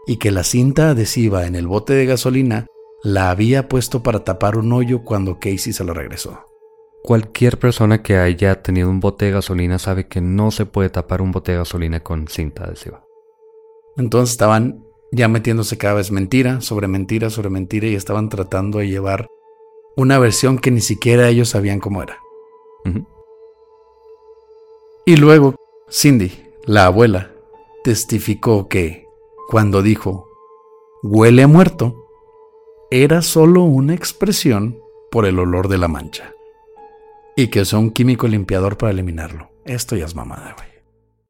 y 0.05 0.17
que 0.17 0.31
la 0.31 0.43
cinta 0.43 0.89
adhesiva 0.89 1.47
en 1.47 1.55
el 1.55 1.65
bote 1.65 1.93
de 1.93 2.05
gasolina 2.05 2.67
la 3.03 3.29
había 3.29 3.69
puesto 3.69 4.03
para 4.03 4.23
tapar 4.23 4.58
un 4.58 4.73
hoyo 4.73 5.03
cuando 5.03 5.39
Casey 5.39 5.71
se 5.71 5.84
lo 5.84 5.93
regresó. 5.93 6.45
Cualquier 7.05 7.59
persona 7.59 8.01
que 8.01 8.17
haya 8.17 8.63
tenido 8.63 8.89
un 8.89 8.99
bote 8.99 9.25
de 9.25 9.31
gasolina 9.31 9.77
sabe 9.77 10.07
que 10.07 10.21
no 10.21 10.49
se 10.49 10.65
puede 10.65 10.89
tapar 10.89 11.21
un 11.21 11.31
bote 11.31 11.51
de 11.51 11.59
gasolina 11.59 11.99
con 11.99 12.27
cinta 12.27 12.63
adhesiva. 12.63 13.05
Entonces 13.95 14.31
estaban 14.31 14.83
ya 15.11 15.27
metiéndose 15.27 15.77
cada 15.77 15.93
vez 15.93 16.09
mentira 16.11 16.61
sobre 16.61 16.87
mentira 16.87 17.29
sobre 17.29 17.51
mentira 17.51 17.85
y 17.85 17.93
estaban 17.93 18.29
tratando 18.29 18.79
de 18.79 18.87
llevar 18.87 19.27
una 19.95 20.17
versión 20.17 20.57
que 20.57 20.71
ni 20.71 20.81
siquiera 20.81 21.29
ellos 21.29 21.49
sabían 21.49 21.79
cómo 21.79 22.01
era. 22.01 22.17
Y 25.05 25.17
luego 25.17 25.53
Cindy, 25.91 26.31
la 26.65 26.87
abuela, 26.87 27.31
testificó 27.83 28.67
que, 28.67 29.05
cuando 29.47 29.83
dijo, 29.83 30.27
huele 31.03 31.43
a 31.43 31.47
muerto, 31.47 32.07
era 32.89 33.21
solo 33.21 33.61
una 33.61 33.93
expresión 33.93 34.79
por 35.11 35.27
el 35.27 35.37
olor 35.37 35.67
de 35.67 35.77
la 35.77 35.87
mancha. 35.87 36.35
Y 37.36 37.48
que 37.48 37.62
usó 37.62 37.80
un 37.80 37.91
químico 37.91 38.28
limpiador 38.28 38.78
para 38.78 38.91
eliminarlo. 38.91 39.52
Esto 39.65 39.95
ya 39.95 40.06
es 40.06 40.15
mamada, 40.15 40.54
güey. 40.58 40.69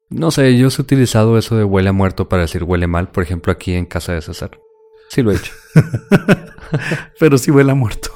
No 0.08 0.30
sé, 0.30 0.56
yo 0.56 0.68
he 0.68 0.80
utilizado 0.80 1.36
eso 1.36 1.56
de 1.56 1.64
huele 1.64 1.88
a 1.88 1.92
muerto 1.92 2.28
para 2.28 2.42
decir 2.42 2.62
huele 2.62 2.86
mal, 2.86 3.10
por 3.10 3.24
ejemplo, 3.24 3.52
aquí 3.52 3.74
en 3.74 3.86
casa 3.86 4.12
de 4.12 4.22
César. 4.22 4.60
Sí 5.08 5.22
lo 5.22 5.32
he 5.32 5.36
hecho. 5.36 5.52
Pero 7.18 7.38
sí 7.38 7.50
huele 7.50 7.72
a 7.72 7.74
muerto. 7.74 8.10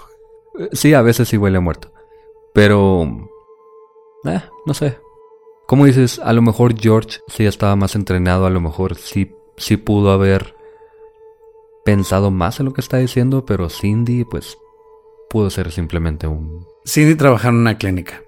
Sí, 0.72 0.94
a 0.94 1.02
veces 1.02 1.28
sí 1.28 1.36
huele 1.36 1.58
a 1.58 1.60
muerto. 1.60 1.92
Pero... 2.54 3.28
Eh, 4.24 4.40
no 4.66 4.74
sé. 4.74 4.98
Como 5.66 5.86
dices, 5.86 6.20
a 6.20 6.32
lo 6.32 6.42
mejor 6.42 6.78
George 6.78 7.20
sí 7.28 7.46
estaba 7.46 7.76
más 7.76 7.94
entrenado, 7.94 8.46
a 8.46 8.50
lo 8.50 8.60
mejor 8.60 8.96
sí, 8.96 9.32
sí 9.56 9.76
pudo 9.76 10.10
haber 10.10 10.54
pensado 11.84 12.30
más 12.30 12.60
en 12.60 12.66
lo 12.66 12.72
que 12.72 12.80
está 12.80 12.98
diciendo, 12.98 13.44
pero 13.46 13.70
Cindy, 13.70 14.24
pues, 14.24 14.58
pudo 15.30 15.48
ser 15.48 15.70
simplemente 15.70 16.26
un... 16.26 16.66
Cindy 16.84 17.14
trabajaba 17.14 17.54
en 17.54 17.60
una 17.60 17.78
clínica, 17.78 18.20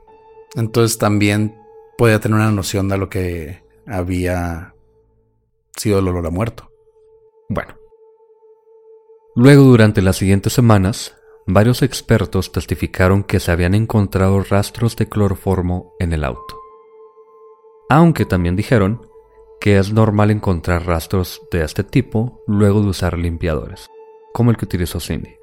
entonces 0.55 0.97
también 0.97 1.59
podía 1.99 2.21
tener 2.21 2.37
una 2.37 2.53
noción 2.53 2.89
de 2.89 2.97
lo 2.97 3.11
que 3.11 3.63
había 3.87 4.75
sido 5.77 5.99
el 5.99 6.09
olor 6.09 6.27
a 6.27 6.31
muerto. 6.31 6.71
Bueno. 7.49 7.75
Luego, 9.35 9.65
durante 9.65 10.01
las 10.01 10.17
siguientes 10.17 10.53
semanas, 10.53 11.17
varios 11.47 11.83
expertos 11.83 12.53
testificaron 12.53 13.25
que 13.25 13.41
se 13.41 13.51
habían 13.51 13.75
encontrado 13.75 14.43
rastros 14.43 14.95
de 14.97 15.09
cloroformo 15.09 15.95
en 15.99 16.13
el 16.13 16.25
auto. 16.25 16.59
Aunque 17.89 18.25
también 18.25 18.57
dijeron 18.57 19.07
que 19.61 19.79
es 19.79 19.93
normal 19.93 20.31
encontrar 20.31 20.87
rastros 20.87 21.43
de 21.51 21.65
este 21.65 21.85
tipo 21.85 22.43
luego 22.47 22.81
de 22.81 22.89
usar 22.89 23.19
limpiadores, 23.19 23.91
como 24.33 24.51
el 24.51 24.57
que 24.57 24.65
utilizó 24.67 25.01
Cindy. 25.01 25.42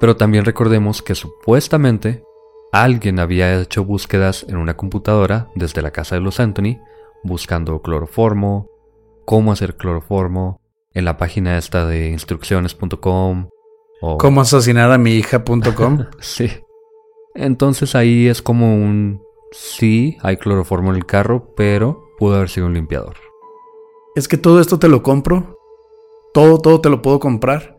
Pero 0.00 0.16
también 0.16 0.44
recordemos 0.44 1.02
que 1.02 1.14
supuestamente 1.14 2.22
alguien 2.72 3.18
había 3.18 3.60
hecho 3.60 3.84
búsquedas 3.84 4.46
en 4.48 4.56
una 4.56 4.76
computadora 4.76 5.48
desde 5.54 5.82
la 5.82 5.90
casa 5.90 6.14
de 6.14 6.20
los 6.20 6.40
Anthony 6.40 6.78
buscando 7.24 7.82
cloroformo, 7.82 8.68
cómo 9.24 9.52
hacer 9.52 9.76
cloroformo, 9.76 10.60
en 10.94 11.04
la 11.04 11.16
página 11.16 11.58
esta 11.58 11.86
de 11.86 12.08
instrucciones.com 12.08 13.48
o... 14.00 14.18
Cómo 14.18 14.40
asesinar 14.40 14.90
a 14.90 14.98
mi 14.98 15.12
hija.com. 15.12 16.06
sí. 16.20 16.50
Entonces 17.34 17.94
ahí 17.94 18.26
es 18.26 18.42
como 18.42 18.74
un... 18.74 19.22
Sí, 19.50 20.18
hay 20.22 20.36
cloroformo 20.36 20.90
en 20.90 20.96
el 20.96 21.06
carro, 21.06 21.54
pero 21.56 22.04
pudo 22.18 22.36
haber 22.36 22.50
sido 22.50 22.66
un 22.66 22.74
limpiador. 22.74 23.16
Es 24.14 24.28
que 24.28 24.36
todo 24.36 24.60
esto 24.60 24.78
te 24.78 24.88
lo 24.88 25.02
compro. 25.02 25.58
Todo, 26.34 26.58
todo 26.58 26.80
te 26.80 26.90
lo 26.90 27.00
puedo 27.00 27.18
comprar. 27.18 27.77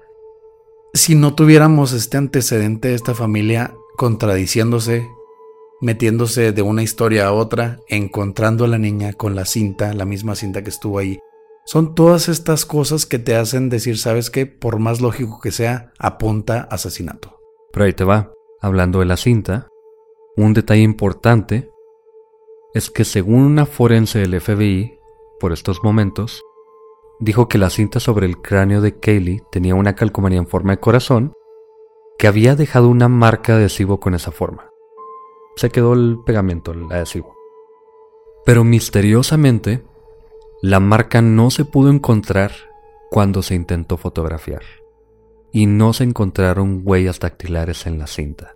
Si 0.93 1.13
no 1.13 1.36
tuviéramos 1.36 1.93
este 1.93 2.17
antecedente 2.17 2.88
de 2.88 2.95
esta 2.95 3.13
familia 3.13 3.75
contradiciéndose, 3.95 5.08
metiéndose 5.82 6.52
de 6.52 6.62
una 6.63 6.82
historia 6.82 7.28
a 7.28 7.32
otra, 7.32 7.80
encontrando 7.88 8.65
a 8.65 8.67
la 8.67 8.80
niña 8.80 9.13
con 9.13 9.36
la 9.36 9.45
cinta, 9.45 9.93
la 9.93 10.06
misma 10.06 10.36
cinta 10.36 10.63
que 10.63 10.71
estuvo 10.71 10.97
ahí. 10.97 11.19
Son 11.65 11.93
todas 11.93 12.28
estas 12.28 12.65
cosas 12.65 13.06
que 13.06 13.19
te 13.19 13.36
hacen 13.36 13.69
decir, 13.69 13.99
sabes 13.99 14.32
que, 14.32 14.47
por 14.47 14.80
más 14.80 14.99
lógico 14.99 15.39
que 15.39 15.52
sea, 15.52 15.91
apunta 15.99 16.67
asesinato. 16.71 17.38
Pero 17.71 17.86
ahí 17.86 17.93
te 17.93 18.04
va, 18.04 18.32
hablando 18.60 18.99
de 18.99 19.06
la 19.06 19.17
cinta, 19.17 19.67
un 20.36 20.56
detalle 20.56 20.82
importante 20.82 21.69
es 22.73 22.89
que 22.89 23.06
según 23.06 23.43
una 23.43 23.67
forense 23.67 24.19
del 24.19 24.41
FBI, 24.41 24.97
por 25.39 25.54
estos 25.54 25.84
momentos, 25.84 26.41
dijo 27.19 27.47
que 27.47 27.58
la 27.58 27.69
cinta 27.69 27.99
sobre 27.99 28.25
el 28.25 28.41
cráneo 28.41 28.82
de 28.82 28.99
Kaylee 28.99 29.43
tenía 29.51 29.75
una 29.75 29.95
calcomanía 29.95 30.39
en 30.39 30.47
forma 30.47 30.71
de 30.71 30.79
corazón 30.79 31.34
que 32.17 32.27
había 32.27 32.55
dejado 32.55 32.89
una 32.89 33.08
marca 33.08 33.55
adhesivo 33.55 33.99
con 33.99 34.13
esa 34.13 34.32
forma 34.32 34.69
se 35.60 35.71
quedó 35.71 35.93
el 35.93 36.19
pegamento, 36.25 36.71
el 36.71 36.89
adhesivo. 36.89 37.36
Pero 38.45 38.63
misteriosamente, 38.63 39.84
la 40.62 40.79
marca 40.79 41.21
no 41.21 41.51
se 41.51 41.65
pudo 41.65 41.89
encontrar 41.91 42.51
cuando 43.12 43.41
se 43.41 43.55
intentó 43.55 43.97
fotografiar. 43.97 44.62
Y 45.51 45.65
no 45.65 45.91
se 45.91 46.05
encontraron 46.05 46.82
huellas 46.86 47.19
dactilares 47.19 47.88
en 47.88 47.99
la 47.99 48.08
cinta. 48.08 48.55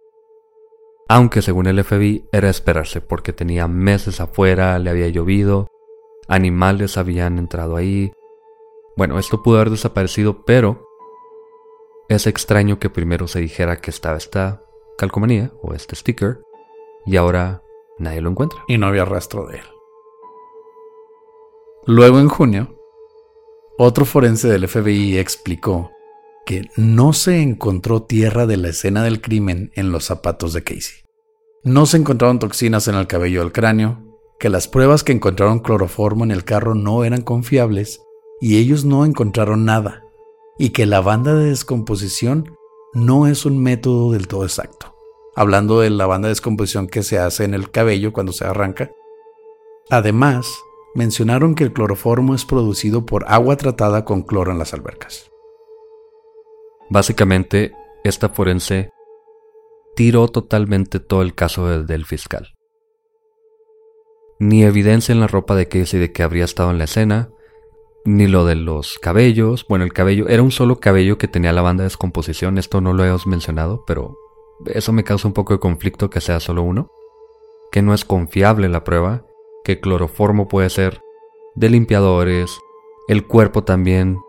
Aunque 1.09 1.41
según 1.41 1.67
el 1.67 1.83
FBI 1.83 2.23
era 2.31 2.49
esperarse 2.49 3.01
porque 3.01 3.33
tenía 3.33 3.67
meses 3.67 4.21
afuera, 4.21 4.79
le 4.79 4.89
había 4.89 5.09
llovido, 5.09 5.67
animales 6.29 6.97
habían 6.97 7.37
entrado 7.37 7.75
ahí. 7.75 8.13
Bueno, 8.95 9.17
esto 9.17 9.41
pudo 9.41 9.57
haber 9.57 9.71
desaparecido, 9.71 10.43
pero 10.45 10.87
es 12.09 12.27
extraño 12.27 12.79
que 12.79 12.89
primero 12.89 13.27
se 13.27 13.39
dijera 13.39 13.77
que 13.81 13.89
estaba 13.89 14.17
esta 14.17 14.63
calcomanía 14.97 15.51
o 15.61 15.73
este 15.73 15.95
sticker 15.95 16.41
y 17.05 17.17
ahora 17.17 17.63
nadie 17.97 18.21
lo 18.21 18.29
encuentra. 18.29 18.59
Y 18.67 18.77
no 18.77 18.87
había 18.87 19.05
rastro 19.05 19.47
de 19.47 19.57
él. 19.57 19.65
Luego 21.85 22.19
en 22.19 22.29
junio, 22.29 22.79
otro 23.77 24.05
forense 24.05 24.47
del 24.47 24.67
FBI 24.67 25.17
explicó 25.17 25.91
que 26.45 26.69
no 26.77 27.13
se 27.13 27.41
encontró 27.41 28.03
tierra 28.03 28.45
de 28.45 28.57
la 28.57 28.69
escena 28.69 29.03
del 29.03 29.21
crimen 29.21 29.71
en 29.75 29.91
los 29.91 30.05
zapatos 30.05 30.53
de 30.53 30.63
Casey. 30.63 31.03
No 31.63 31.85
se 31.85 31.97
encontraron 31.97 32.39
toxinas 32.39 32.87
en 32.87 32.95
el 32.95 33.07
cabello 33.07 33.39
del 33.39 33.53
cráneo, 33.53 34.19
que 34.39 34.49
las 34.49 34.67
pruebas 34.67 35.03
que 35.03 35.13
encontraron 35.13 35.59
cloroformo 35.59 36.25
en 36.25 36.31
el 36.31 36.43
carro 36.43 36.75
no 36.75 37.05
eran 37.05 37.21
confiables 37.21 38.01
y 38.43 38.57
ellos 38.57 38.85
no 38.85 39.05
encontraron 39.05 39.65
nada, 39.65 40.03
y 40.57 40.69
que 40.69 40.85
la 40.85 41.01
banda 41.01 41.33
de 41.33 41.45
descomposición 41.45 42.55
no 42.93 43.27
es 43.27 43.45
un 43.45 43.61
método 43.61 44.11
del 44.11 44.27
todo 44.27 44.43
exacto 44.43 44.93
hablando 45.35 45.79
de 45.79 45.89
la 45.89 46.05
banda 46.05 46.27
de 46.27 46.33
descomposición 46.33 46.87
que 46.87 47.03
se 47.03 47.19
hace 47.19 47.43
en 47.43 47.53
el 47.53 47.71
cabello 47.71 48.13
cuando 48.13 48.31
se 48.31 48.45
arranca. 48.45 48.91
Además, 49.89 50.61
mencionaron 50.95 51.55
que 51.55 51.63
el 51.63 51.73
cloroformo 51.73 52.35
es 52.35 52.45
producido 52.45 53.05
por 53.05 53.25
agua 53.27 53.57
tratada 53.57 54.05
con 54.05 54.21
cloro 54.21 54.51
en 54.51 54.59
las 54.59 54.73
albercas. 54.73 55.29
Básicamente, 56.89 57.73
esta 58.03 58.29
forense 58.29 58.91
tiró 59.95 60.27
totalmente 60.27 60.99
todo 60.99 61.21
el 61.21 61.33
caso 61.33 61.83
del 61.83 62.05
fiscal. 62.05 62.53
Ni 64.39 64.63
evidencia 64.63 65.13
en 65.13 65.19
la 65.19 65.27
ropa 65.27 65.55
de 65.55 65.67
Casey 65.67 65.99
de 65.99 66.11
que 66.11 66.23
habría 66.23 66.45
estado 66.45 66.71
en 66.71 66.77
la 66.77 66.83
escena, 66.85 67.29
ni 68.05 68.27
lo 68.27 68.45
de 68.45 68.55
los 68.55 68.99
cabellos. 68.99 69.65
Bueno, 69.67 69.85
el 69.85 69.93
cabello 69.93 70.27
era 70.27 70.43
un 70.43 70.51
solo 70.51 70.79
cabello 70.79 71.17
que 71.17 71.27
tenía 71.27 71.53
la 71.53 71.61
banda 71.61 71.83
de 71.83 71.87
descomposición, 71.87 72.57
esto 72.57 72.81
no 72.81 72.93
lo 72.93 73.05
hemos 73.05 73.27
mencionado, 73.27 73.83
pero 73.85 74.17
eso 74.67 74.93
me 74.93 75.03
causa 75.03 75.27
un 75.27 75.33
poco 75.33 75.53
de 75.53 75.59
conflicto 75.59 76.09
que 76.09 76.21
sea 76.21 76.39
solo 76.39 76.63
uno, 76.63 76.89
que 77.71 77.81
no 77.81 77.93
es 77.93 78.05
confiable 78.05 78.69
la 78.69 78.83
prueba, 78.83 79.25
que 79.63 79.79
cloroformo 79.79 80.47
puede 80.47 80.69
ser 80.69 81.01
de 81.55 81.69
limpiadores, 81.69 82.59
el 83.07 83.27
cuerpo 83.27 83.63
también, 83.63 84.19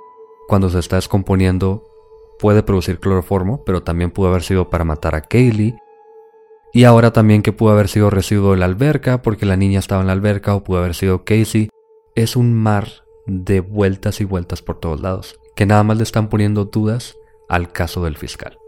cuando 0.49 0.69
se 0.69 0.79
está 0.79 0.97
descomponiendo, 0.97 1.85
puede 2.39 2.63
producir 2.63 2.99
cloroformo, 2.99 3.63
pero 3.65 3.83
también 3.83 4.11
pudo 4.11 4.29
haber 4.29 4.43
sido 4.43 4.69
para 4.69 4.85
matar 4.85 5.15
a 5.15 5.23
Kaylee. 5.23 5.77
Y 6.73 6.85
ahora 6.85 7.13
también 7.13 7.43
que 7.43 7.53
pudo 7.53 7.71
haber 7.71 7.89
sido 7.89 8.11
residuo 8.11 8.51
de 8.51 8.59
la 8.59 8.65
alberca, 8.65 9.23
porque 9.23 9.47
la 9.47 9.57
niña 9.57 9.79
estaba 9.79 10.01
en 10.01 10.09
la 10.09 10.13
alberca, 10.13 10.57
o 10.57 10.65
pudo 10.65 10.79
haber 10.79 10.95
sido 10.95 11.25
Casey. 11.25 11.71
Es 12.17 12.35
un 12.35 12.53
mar 12.53 13.04
de 13.27 13.61
vueltas 13.61 14.21
y 14.21 14.25
vueltas 14.25 14.63
por 14.63 14.79
todos 14.79 15.01
lados, 15.01 15.39
que 15.55 15.67
nada 15.67 15.83
más 15.83 15.97
le 15.97 16.03
están 16.03 16.29
poniendo 16.29 16.67
dudas 16.67 17.17
al 17.49 17.73
caso 17.73 18.05
del 18.05 18.17
fiscal. 18.17 18.59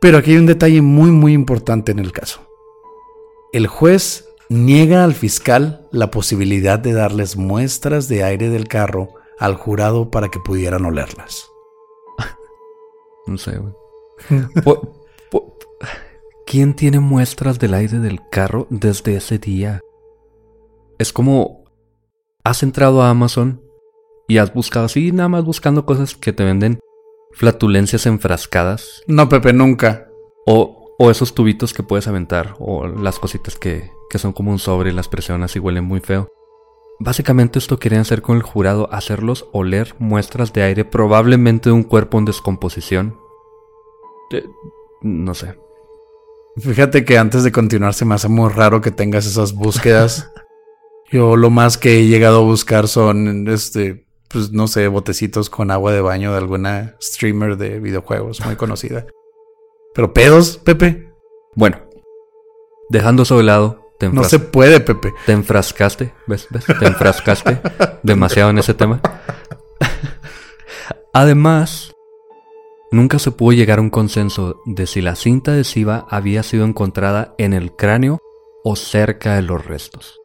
Pero 0.00 0.18
aquí 0.18 0.32
hay 0.32 0.38
un 0.38 0.46
detalle 0.46 0.82
muy 0.82 1.10
muy 1.10 1.32
importante 1.32 1.92
en 1.92 1.98
el 1.98 2.12
caso. 2.12 2.40
El 3.52 3.66
juez 3.66 4.28
niega 4.48 5.04
al 5.04 5.14
fiscal 5.14 5.88
la 5.90 6.10
posibilidad 6.10 6.78
de 6.78 6.92
darles 6.92 7.36
muestras 7.36 8.08
de 8.08 8.22
aire 8.24 8.50
del 8.50 8.68
carro 8.68 9.14
al 9.38 9.54
jurado 9.54 10.10
para 10.10 10.28
que 10.28 10.38
pudieran 10.38 10.84
olerlas. 10.84 11.50
no 13.26 13.38
sé, 13.38 13.58
güey. 13.58 13.72
¿Quién 16.46 16.74
tiene 16.74 16.98
muestras 16.98 17.58
del 17.58 17.74
aire 17.74 17.98
del 17.98 18.20
carro 18.30 18.66
desde 18.70 19.16
ese 19.16 19.38
día? 19.38 19.80
Es 20.98 21.12
como 21.12 21.57
has 22.48 22.62
entrado 22.62 23.02
a 23.02 23.10
Amazon 23.10 23.62
y 24.26 24.38
has 24.38 24.52
buscado 24.52 24.86
así, 24.86 25.12
nada 25.12 25.28
más 25.28 25.44
buscando 25.44 25.84
cosas 25.84 26.14
que 26.14 26.32
te 26.32 26.44
venden 26.44 26.80
flatulencias 27.32 28.06
enfrascadas. 28.06 29.02
No, 29.06 29.28
Pepe, 29.28 29.52
nunca. 29.52 30.08
O, 30.46 30.94
o 30.98 31.10
esos 31.10 31.34
tubitos 31.34 31.74
que 31.74 31.82
puedes 31.82 32.08
aventar, 32.08 32.54
o 32.58 32.86
las 32.86 33.18
cositas 33.18 33.56
que, 33.56 33.90
que 34.08 34.18
son 34.18 34.32
como 34.32 34.50
un 34.50 34.58
sobre 34.58 34.90
y 34.90 34.94
las 34.94 35.08
presionas 35.08 35.54
y 35.56 35.58
huelen 35.58 35.84
muy 35.84 36.00
feo. 36.00 36.28
Básicamente 37.00 37.58
esto 37.58 37.78
querían 37.78 38.00
hacer 38.00 38.22
con 38.22 38.36
el 38.36 38.42
jurado, 38.42 38.88
hacerlos 38.92 39.46
oler 39.52 39.94
muestras 39.98 40.52
de 40.52 40.62
aire 40.62 40.84
probablemente 40.84 41.68
de 41.68 41.74
un 41.74 41.84
cuerpo 41.84 42.18
en 42.18 42.24
descomposición. 42.24 43.18
Eh, 44.32 44.44
no 45.02 45.34
sé. 45.34 45.58
Fíjate 46.56 47.04
que 47.04 47.18
antes 47.18 47.44
de 47.44 47.52
continuar 47.52 47.94
se 47.94 48.04
me 48.04 48.14
hace 48.14 48.28
muy 48.28 48.48
raro 48.48 48.80
que 48.80 48.90
tengas 48.90 49.26
esas 49.26 49.52
búsquedas. 49.52 50.32
Yo 51.10 51.36
lo 51.36 51.50
más 51.50 51.78
que 51.78 51.98
he 51.98 52.06
llegado 52.06 52.40
a 52.40 52.44
buscar 52.44 52.88
son 52.88 53.48
este 53.48 54.08
pues 54.28 54.52
no 54.52 54.68
sé, 54.68 54.86
botecitos 54.88 55.50
con 55.50 55.70
agua 55.70 55.92
de 55.92 56.02
baño 56.02 56.32
de 56.32 56.38
alguna 56.38 56.96
streamer 57.02 57.56
de 57.56 57.80
videojuegos 57.80 58.44
muy 58.44 58.56
conocida. 58.56 59.06
Pero 59.94 60.12
pedos, 60.12 60.58
Pepe. 60.58 61.10
Bueno, 61.54 61.78
dejando 62.90 63.22
eso 63.22 63.38
de 63.38 63.44
lado, 63.44 63.90
te 63.98 64.08
no 64.10 64.22
se 64.24 64.38
puede, 64.38 64.80
Pepe. 64.80 65.12
Te 65.26 65.32
enfrascaste, 65.32 66.12
¿ves? 66.26 66.46
¿ves? 66.50 66.66
Te 66.66 66.86
enfrascaste 66.86 67.60
demasiado 68.02 68.50
en 68.50 68.58
ese 68.58 68.74
tema. 68.74 69.00
Además, 71.14 71.92
nunca 72.92 73.18
se 73.18 73.30
pudo 73.30 73.52
llegar 73.52 73.78
a 73.78 73.82
un 73.82 73.90
consenso 73.90 74.60
de 74.66 74.86
si 74.86 75.00
la 75.00 75.16
cinta 75.16 75.52
adhesiva 75.52 76.06
había 76.10 76.42
sido 76.42 76.64
encontrada 76.64 77.34
en 77.38 77.54
el 77.54 77.72
cráneo 77.72 78.18
o 78.62 78.76
cerca 78.76 79.34
de 79.34 79.42
los 79.42 79.64
restos. 79.64 80.20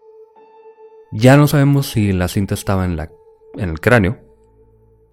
Ya 1.13 1.37
no 1.37 1.47
sabemos 1.47 1.91
si 1.91 2.11
la 2.11 2.27
cinta 2.27 2.55
estaba 2.55 2.85
en 2.85 2.97
la 2.97 3.09
en 3.55 3.69
el 3.69 3.79
cráneo 3.79 4.19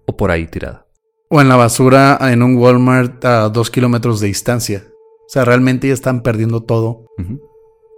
o 0.05 0.17
por 0.17 0.31
ahí 0.31 0.47
tirada. 0.47 0.87
O 1.29 1.41
en 1.41 1.47
la 1.47 1.55
basura 1.55 2.17
en 2.21 2.43
un 2.43 2.57
Walmart 2.57 3.23
a 3.23 3.49
dos 3.49 3.69
kilómetros 3.69 4.19
de 4.19 4.27
distancia. 4.27 4.87
O 5.25 5.29
sea, 5.29 5.45
realmente 5.45 5.87
ya 5.87 5.93
están 5.93 6.23
perdiendo 6.23 6.63
todo. 6.63 7.05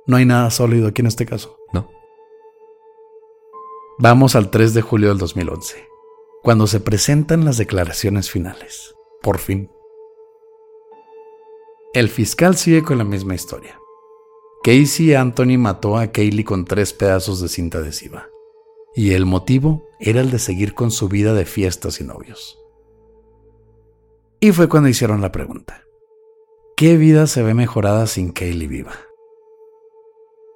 No 0.05 0.17
hay 0.17 0.25
nada 0.25 0.51
sólido 0.51 0.87
aquí 0.87 1.01
en 1.01 1.07
este 1.07 1.25
caso. 1.25 1.57
No. 1.73 1.89
Vamos 3.97 4.35
al 4.35 4.51
3 4.51 4.73
de 4.73 4.81
julio 4.81 5.09
del 5.09 5.17
2011, 5.17 5.87
cuando 6.43 6.67
se 6.67 6.79
presentan 6.79 7.45
las 7.45 7.57
declaraciones 7.57 8.29
finales. 8.29 8.93
Por 9.21 9.39
fin. 9.39 9.71
El 11.93 12.09
fiscal 12.09 12.55
sigue 12.55 12.83
con 12.83 12.97
la 12.97 13.03
misma 13.03 13.33
historia. 13.33 13.79
Casey 14.63 15.13
Anthony 15.13 15.57
mató 15.57 15.97
a 15.97 16.07
Kaylee 16.07 16.45
con 16.45 16.65
tres 16.65 16.93
pedazos 16.93 17.41
de 17.41 17.49
cinta 17.49 17.79
adhesiva 17.79 18.27
y 18.95 19.13
el 19.13 19.25
motivo 19.25 19.87
era 19.99 20.21
el 20.21 20.31
de 20.31 20.39
seguir 20.39 20.73
con 20.73 20.91
su 20.91 21.09
vida 21.09 21.33
de 21.33 21.45
fiestas 21.45 21.99
y 21.99 22.03
novios. 22.03 22.59
Y 24.39 24.51
fue 24.51 24.69
cuando 24.69 24.89
hicieron 24.89 25.21
la 25.21 25.31
pregunta, 25.31 25.83
¿qué 26.75 26.97
vida 26.97 27.27
se 27.27 27.43
ve 27.43 27.53
mejorada 27.53 28.07
sin 28.07 28.31
Kaylee 28.31 28.67
viva? 28.67 28.93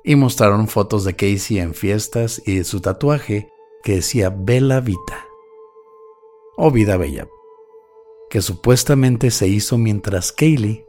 y 0.08 0.16
mostraron 0.16 0.70
fotos 0.70 1.04
de 1.04 1.18
Casey 1.18 1.60
en 1.60 1.74
fiestas 1.74 2.42
y 2.46 2.56
de 2.56 2.64
su 2.64 2.80
tatuaje 2.80 3.52
que 3.84 3.96
decía 3.96 4.34
Bella 4.34 4.80
Vita 4.80 5.28
o 6.56 6.72
Vida 6.72 6.96
Bella, 6.96 7.28
que 8.30 8.42
supuestamente 8.42 9.32
se 9.32 9.50
hizo 9.50 9.78
mientras 9.78 10.32
Kaylee 10.32 10.86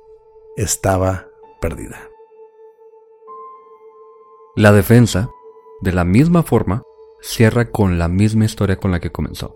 estaba 0.57 1.27
perdida. 1.61 2.09
La 4.59 4.73
defensa, 4.73 5.31
de 5.83 5.93
la 5.93 6.05
misma 6.05 6.43
forma, 6.43 6.83
cierra 7.21 7.71
con 7.71 7.97
la 7.97 8.09
misma 8.09 8.45
historia 8.45 8.75
con 8.75 8.91
la 8.91 8.99
que 8.99 9.13
comenzó. 9.13 9.55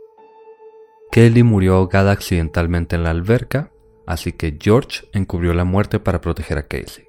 Kelly 1.11 1.43
murió 1.43 1.75
ahogada 1.75 2.13
accidentalmente 2.13 2.95
en 2.95 3.03
la 3.03 3.11
alberca, 3.11 3.73
así 4.07 4.31
que 4.31 4.57
George 4.61 5.09
encubrió 5.13 5.55
la 5.55 5.65
muerte 5.65 5.99
para 5.99 6.21
proteger 6.21 6.57
a 6.57 6.69
Casey. 6.69 7.09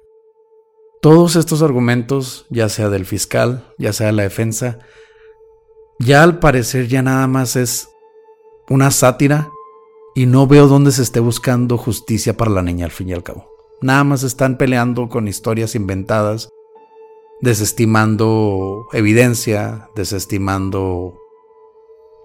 Todos 1.00 1.36
estos 1.36 1.62
argumentos, 1.62 2.46
ya 2.50 2.68
sea 2.68 2.88
del 2.88 3.06
fiscal, 3.06 3.72
ya 3.78 3.92
sea 3.92 4.08
de 4.08 4.14
la 4.14 4.24
defensa, 4.24 4.80
ya 6.00 6.24
al 6.24 6.40
parecer 6.40 6.88
ya 6.88 7.00
nada 7.00 7.28
más 7.28 7.54
es 7.54 7.90
una 8.68 8.90
sátira 8.90 9.50
y 10.16 10.26
no 10.26 10.48
veo 10.48 10.66
dónde 10.66 10.90
se 10.90 11.02
esté 11.02 11.20
buscando 11.20 11.78
justicia 11.78 12.36
para 12.36 12.50
la 12.50 12.62
niña 12.62 12.86
al 12.86 12.90
fin 12.90 13.10
y 13.10 13.12
al 13.12 13.22
cabo. 13.22 13.48
Nada 13.80 14.02
más 14.02 14.24
están 14.24 14.58
peleando 14.58 15.08
con 15.08 15.28
historias 15.28 15.76
inventadas, 15.76 16.48
desestimando 17.40 18.86
evidencia, 18.92 19.88
desestimando, 19.94 21.18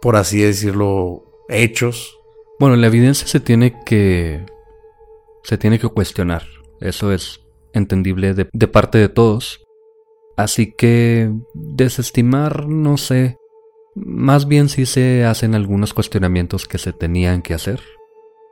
por 0.01 0.15
así 0.15 0.41
decirlo, 0.41 1.23
hechos. 1.49 2.17
Bueno, 2.59 2.75
la 2.75 2.87
evidencia 2.87 3.27
se 3.27 3.39
tiene 3.39 3.75
que 3.85 4.45
se 5.43 5.57
tiene 5.57 5.79
que 5.79 5.87
cuestionar. 5.87 6.43
Eso 6.79 7.11
es 7.11 7.41
entendible 7.73 8.33
de, 8.33 8.67
parte 8.67 8.97
de 8.97 9.09
todos. 9.09 9.65
Así 10.37 10.73
que 10.73 11.31
desestimar, 11.53 12.67
no 12.67 12.97
sé, 12.97 13.37
más 13.95 14.47
bien 14.47 14.69
sí 14.69 14.85
se 14.85 15.25
hacen 15.25 15.55
algunos 15.55 15.93
cuestionamientos 15.93 16.67
que 16.67 16.77
se 16.77 16.93
tenían 16.93 17.41
que 17.41 17.53
hacer, 17.53 17.81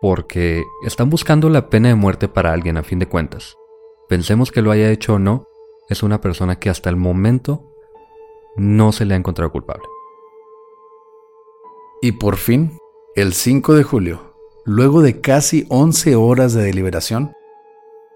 porque 0.01 0.63
están 0.85 1.09
buscando 1.09 1.49
la 1.49 1.69
pena 1.69 1.89
de 1.89 1.95
muerte 1.95 2.27
para 2.27 2.51
alguien 2.51 2.77
a 2.77 2.83
fin 2.83 2.99
de 2.99 3.07
cuentas. 3.07 3.55
Pensemos 4.09 4.51
que 4.51 4.61
lo 4.61 4.71
haya 4.71 4.91
hecho 4.91 5.13
o 5.13 5.19
no, 5.19 5.47
es 5.89 6.03
una 6.03 6.21
persona 6.21 6.59
que 6.59 6.69
hasta 6.69 6.89
el 6.89 6.95
momento 6.95 7.71
no 8.55 8.91
se 8.91 9.05
le 9.05 9.13
ha 9.13 9.17
encontrado 9.17 9.51
culpable. 9.51 9.85
Y 12.01 12.13
por 12.13 12.37
fin, 12.37 12.77
el 13.15 13.33
5 13.33 13.73
de 13.73 13.83
julio, 13.83 14.35
luego 14.65 15.01
de 15.01 15.21
casi 15.21 15.65
11 15.69 16.15
horas 16.15 16.53
de 16.53 16.63
deliberación, 16.63 17.33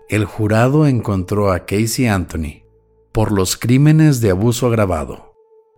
el 0.09 0.25
jurado 0.25 0.85
encontró 0.85 1.51
a 1.51 1.65
Casey 1.65 2.07
Anthony 2.07 2.63
por 3.11 3.31
los 3.31 3.57
crímenes 3.57 4.21
de 4.21 4.31
abuso 4.31 4.67
agravado 4.67 5.31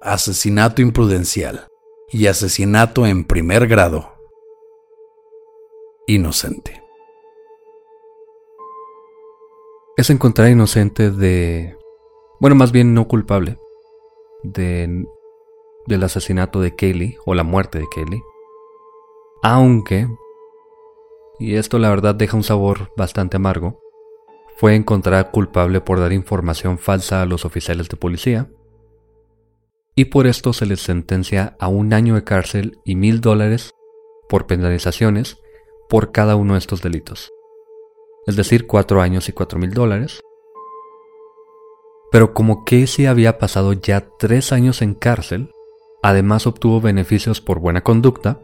asesinato 0.04 0.82
imprudencial 0.82 1.68
y 2.12 2.28
asesinato 2.28 3.08
en 3.08 3.24
primer 3.24 3.68
grado. 3.68 4.14
Inocente. 6.08 6.84
Es 9.96 10.10
encontrar 10.10 10.50
inocente 10.50 11.10
de... 11.10 11.78
Bueno, 12.40 12.56
más 12.56 12.72
bien 12.72 12.94
no 12.94 13.08
culpable. 13.08 13.58
De, 14.44 15.06
del 15.88 16.04
asesinato 16.04 16.60
de 16.60 16.76
Kaylee 16.76 17.18
o 17.26 17.34
la 17.34 17.44
muerte 17.44 17.80
de 17.80 17.88
Kaylee. 17.94 18.22
Aunque, 19.42 20.08
y 21.40 21.56
esto 21.56 21.80
la 21.80 21.90
verdad 21.90 22.16
deja 22.16 22.38
un 22.38 22.44
sabor 22.44 22.92
bastante 22.96 23.38
amargo, 23.38 23.80
fue 24.58 24.76
encontrada 24.76 25.32
culpable 25.32 25.82
por 25.82 26.00
dar 26.00 26.14
información 26.14 26.78
falsa 26.78 27.22
a 27.22 27.26
los 27.26 27.44
oficiales 27.44 27.90
de 27.90 27.98
policía 27.98 28.50
y 29.96 30.06
por 30.06 30.28
esto 30.28 30.54
se 30.54 30.66
les 30.66 30.82
sentencia 30.82 31.56
a 31.60 31.68
un 31.68 31.94
año 31.94 32.16
de 32.16 32.24
cárcel 32.24 32.80
y 32.84 32.96
mil 32.96 33.22
dólares 33.22 33.74
por 34.28 34.48
penalizaciones 34.48 35.38
por 35.90 36.12
cada 36.12 36.36
uno 36.36 36.54
de 36.54 36.60
estos 36.60 36.82
delitos. 36.82 37.32
Es 38.26 38.36
decir, 38.36 38.66
cuatro 38.66 39.02
años 39.02 39.30
y 39.30 39.34
cuatro 39.34 39.60
mil 39.60 39.72
dólares. 39.72 40.22
Pero 42.14 42.36
como 42.36 42.64
Casey 42.64 43.08
había 43.08 43.40
pasado 43.40 43.74
ya 43.74 44.08
tres 44.20 44.52
años 44.52 44.84
en 44.84 44.94
cárcel, 44.94 45.50
además 46.04 46.46
obtuvo 46.46 46.80
beneficios 46.80 47.42
por 47.42 47.60
buena 47.60 47.82
conducta, 47.82 48.40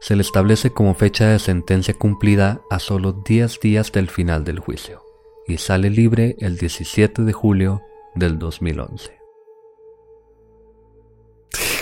se 0.00 0.14
le 0.14 0.22
establece 0.22 0.70
como 0.70 0.94
fecha 0.94 1.26
de 1.26 1.40
sentencia 1.40 1.94
cumplida 1.94 2.62
a 2.70 2.78
solo 2.78 3.14
10 3.24 3.58
días 3.58 3.90
del 3.90 4.08
final 4.08 4.44
del 4.44 4.60
juicio 4.60 5.02
y 5.44 5.58
sale 5.58 5.90
libre 5.90 6.36
el 6.38 6.56
17 6.56 7.22
de 7.22 7.32
julio 7.32 7.82
del 8.14 8.38
2011. 8.38 9.18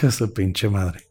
Esa 0.00 0.26
pinche 0.34 0.70
madre. 0.70 1.09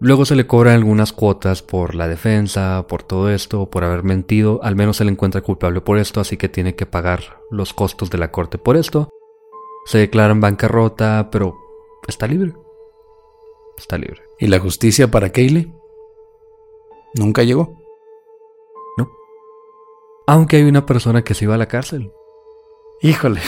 Luego 0.00 0.24
se 0.24 0.34
le 0.34 0.46
cobran 0.46 0.74
algunas 0.74 1.12
cuotas 1.12 1.62
por 1.62 1.94
la 1.94 2.08
defensa, 2.08 2.86
por 2.88 3.02
todo 3.02 3.30
esto, 3.30 3.70
por 3.70 3.84
haber 3.84 4.02
mentido. 4.02 4.60
Al 4.62 4.76
menos 4.76 4.96
se 4.96 5.04
le 5.04 5.12
encuentra 5.12 5.40
culpable 5.40 5.80
por 5.80 5.98
esto, 5.98 6.20
así 6.20 6.36
que 6.36 6.48
tiene 6.48 6.74
que 6.74 6.86
pagar 6.86 7.38
los 7.50 7.72
costos 7.72 8.10
de 8.10 8.18
la 8.18 8.30
corte 8.30 8.58
por 8.58 8.76
esto. 8.76 9.08
Se 9.86 9.98
declara 9.98 10.32
en 10.32 10.40
bancarrota, 10.40 11.28
pero 11.30 11.56
está 12.08 12.26
libre. 12.26 12.54
Está 13.78 13.96
libre. 13.96 14.22
¿Y 14.38 14.48
la 14.48 14.58
justicia 14.58 15.10
para 15.10 15.30
Kaylee? 15.30 15.72
Nunca 17.14 17.42
llegó. 17.42 17.80
No. 18.98 19.08
Aunque 20.26 20.56
hay 20.56 20.64
una 20.64 20.86
persona 20.86 21.22
que 21.22 21.34
se 21.34 21.44
iba 21.44 21.54
a 21.54 21.58
la 21.58 21.66
cárcel. 21.66 22.12
Híjole. 23.00 23.40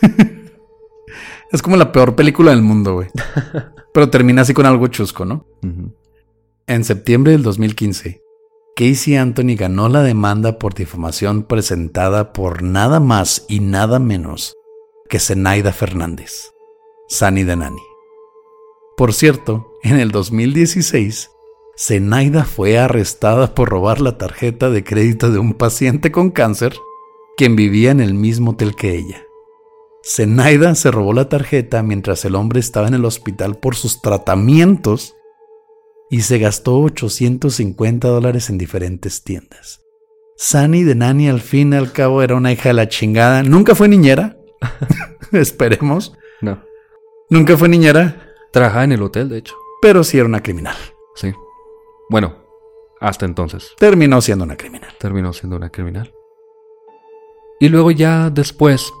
es 1.50 1.62
como 1.62 1.76
la 1.76 1.92
peor 1.92 2.14
película 2.14 2.50
del 2.50 2.62
mundo, 2.62 2.94
güey. 2.94 3.08
Pero 3.94 4.10
termina 4.10 4.42
así 4.42 4.54
con 4.54 4.66
algo 4.66 4.86
chusco, 4.88 5.24
¿no? 5.24 5.46
En 6.66 6.84
septiembre 6.84 7.32
del 7.32 7.42
2015, 7.42 8.20
Casey 8.76 9.16
Anthony 9.16 9.56
ganó 9.56 9.88
la 9.88 10.02
demanda 10.02 10.58
por 10.58 10.74
difamación 10.74 11.42
presentada 11.42 12.32
por 12.32 12.62
nada 12.62 13.00
más 13.00 13.44
y 13.48 13.60
nada 13.60 13.98
menos 13.98 14.54
que 15.08 15.18
Zenaida 15.18 15.72
Fernández, 15.72 16.52
Sani 17.08 17.42
de 17.42 17.56
Nani. 17.56 17.82
Por 18.96 19.14
cierto, 19.14 19.72
en 19.82 19.98
el 19.98 20.10
2016, 20.10 21.30
Zenaida 21.76 22.44
fue 22.44 22.78
arrestada 22.78 23.54
por 23.54 23.68
robar 23.68 24.00
la 24.00 24.18
tarjeta 24.18 24.68
de 24.70 24.84
crédito 24.84 25.30
de 25.30 25.38
un 25.38 25.54
paciente 25.54 26.12
con 26.12 26.30
cáncer 26.30 26.76
quien 27.36 27.56
vivía 27.56 27.92
en 27.92 28.00
el 28.00 28.14
mismo 28.14 28.50
hotel 28.50 28.74
que 28.74 28.96
ella. 28.96 29.27
Zenaida 30.08 30.74
se 30.74 30.90
robó 30.90 31.12
la 31.12 31.28
tarjeta 31.28 31.82
mientras 31.82 32.24
el 32.24 32.34
hombre 32.34 32.60
estaba 32.60 32.88
en 32.88 32.94
el 32.94 33.04
hospital 33.04 33.56
por 33.56 33.76
sus 33.76 34.00
tratamientos 34.00 35.14
y 36.08 36.22
se 36.22 36.38
gastó 36.38 36.80
850 36.80 38.08
dólares 38.08 38.48
en 38.48 38.56
diferentes 38.56 39.22
tiendas. 39.22 39.82
Sani 40.36 40.84
de 40.84 40.94
Nani 40.94 41.28
al 41.28 41.40
fin 41.40 41.72
y 41.74 41.76
al 41.76 41.92
cabo 41.92 42.22
era 42.22 42.36
una 42.36 42.52
hija 42.52 42.70
de 42.70 42.74
la 42.74 42.88
chingada. 42.88 43.42
Nunca 43.42 43.74
fue 43.74 43.88
niñera. 43.88 44.38
Esperemos. 45.32 46.16
No. 46.40 46.62
Nunca 47.30 47.56
fue 47.56 47.68
niñera. 47.68 48.34
Trabajaba 48.52 48.84
en 48.84 48.92
el 48.92 49.02
hotel, 49.02 49.28
de 49.28 49.38
hecho. 49.38 49.56
Pero 49.82 50.04
sí 50.04 50.16
era 50.18 50.26
una 50.26 50.42
criminal. 50.42 50.76
Sí. 51.14 51.32
Bueno, 52.08 52.36
hasta 53.00 53.26
entonces. 53.26 53.72
Terminó 53.78 54.20
siendo 54.20 54.44
una 54.44 54.56
criminal. 54.56 54.92
Terminó 54.98 55.32
siendo 55.32 55.56
una 55.56 55.70
criminal. 55.70 56.12
Y 57.60 57.68
luego 57.68 57.90
ya 57.90 58.30
después 58.30 58.92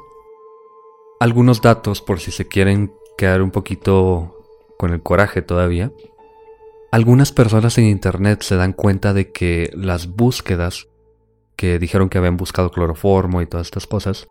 algunos 1.20 1.62
datos 1.62 2.02
por 2.02 2.20
si 2.20 2.30
se 2.30 2.46
quieren 2.46 2.92
quedar 3.16 3.42
un 3.42 3.50
poquito 3.50 4.44
con 4.78 4.92
el 4.92 5.02
coraje 5.02 5.42
todavía. 5.42 5.92
Algunas 6.90 7.32
personas 7.32 7.76
en 7.78 7.84
internet 7.84 8.42
se 8.42 8.56
dan 8.56 8.72
cuenta 8.72 9.12
de 9.12 9.30
que 9.30 9.70
las 9.74 10.06
búsquedas 10.08 10.88
que 11.56 11.78
dijeron 11.78 12.08
que 12.08 12.18
habían 12.18 12.36
buscado 12.36 12.70
cloroformo 12.70 13.42
y 13.42 13.46
todas 13.46 13.66
estas 13.66 13.86
cosas, 13.86 14.28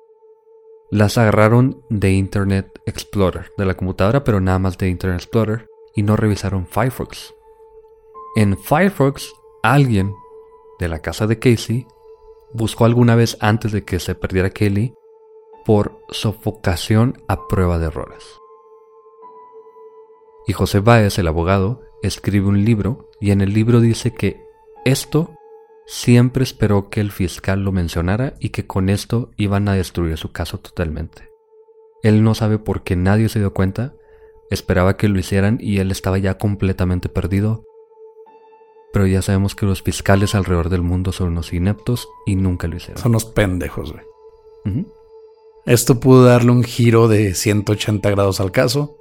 las 0.89 1.17
agarraron 1.17 1.83
de 1.89 2.13
Internet 2.13 2.79
Explorer, 2.85 3.51
de 3.57 3.65
la 3.65 3.75
computadora, 3.75 4.23
pero 4.23 4.39
nada 4.39 4.57
más 4.57 4.77
de 4.77 4.87
Internet 4.87 5.19
Explorer, 5.19 5.67
y 5.93 6.03
no 6.03 6.15
revisaron 6.15 6.65
Firefox. 6.65 7.33
En 8.37 8.57
Firefox, 8.57 9.33
alguien 9.61 10.13
de 10.79 10.87
la 10.87 10.99
casa 10.99 11.27
de 11.27 11.37
Casey 11.37 11.85
buscó 12.53 12.85
alguna 12.85 13.15
vez 13.15 13.37
antes 13.41 13.73
de 13.73 13.83
que 13.83 13.99
se 13.99 14.15
perdiera 14.15 14.51
Kelly 14.51 14.93
por 15.67 16.01
sofocación 16.09 17.21
a 17.27 17.45
prueba 17.49 17.77
de 17.77 17.87
errores. 17.87 18.23
Y 20.47 20.53
José 20.53 20.79
Báez, 20.79 21.19
el 21.19 21.27
abogado, 21.27 21.81
escribe 22.01 22.47
un 22.47 22.63
libro 22.63 23.09
y 23.19 23.31
en 23.31 23.41
el 23.41 23.53
libro 23.53 23.81
dice 23.81 24.13
que 24.13 24.41
esto 24.85 25.33
siempre 25.85 26.43
esperó 26.43 26.89
que 26.89 27.01
el 27.01 27.11
fiscal 27.11 27.65
lo 27.65 27.73
mencionara 27.73 28.35
y 28.39 28.49
que 28.49 28.65
con 28.65 28.87
esto 28.87 29.31
iban 29.35 29.67
a 29.67 29.73
destruir 29.73 30.17
su 30.17 30.31
caso 30.31 30.57
totalmente. 30.57 31.29
Él 32.01 32.23
no 32.23 32.33
sabe 32.33 32.59
por 32.59 32.83
qué 32.83 32.95
nadie 32.95 33.27
se 33.27 33.39
dio 33.39 33.53
cuenta, 33.53 33.93
esperaba 34.49 34.95
que 34.95 35.09
lo 35.09 35.19
hicieran 35.19 35.57
y 35.59 35.79
él 35.79 35.91
estaba 35.91 36.17
ya 36.17 36.37
completamente 36.37 37.09
perdido. 37.09 37.65
Pero 38.93 39.05
ya 39.05 39.21
sabemos 39.21 39.53
que 39.53 39.65
los 39.65 39.83
fiscales 39.83 40.33
alrededor 40.33 40.69
del 40.69 40.81
mundo 40.81 41.11
son 41.11 41.27
unos 41.27 41.51
ineptos 41.51 42.07
y 42.25 42.37
nunca 42.37 42.69
lo 42.69 42.77
hicieron. 42.77 43.03
Son 43.03 43.11
unos 43.11 43.25
pendejos, 43.25 43.91
güey. 43.91 44.85
Esto 45.67 45.99
pudo 45.99 46.23
darle 46.23 46.51
un 46.51 46.63
giro 46.63 47.09
de 47.09 47.33
180 47.33 48.09
grados 48.09 48.39
al 48.39 48.53
caso 48.53 48.95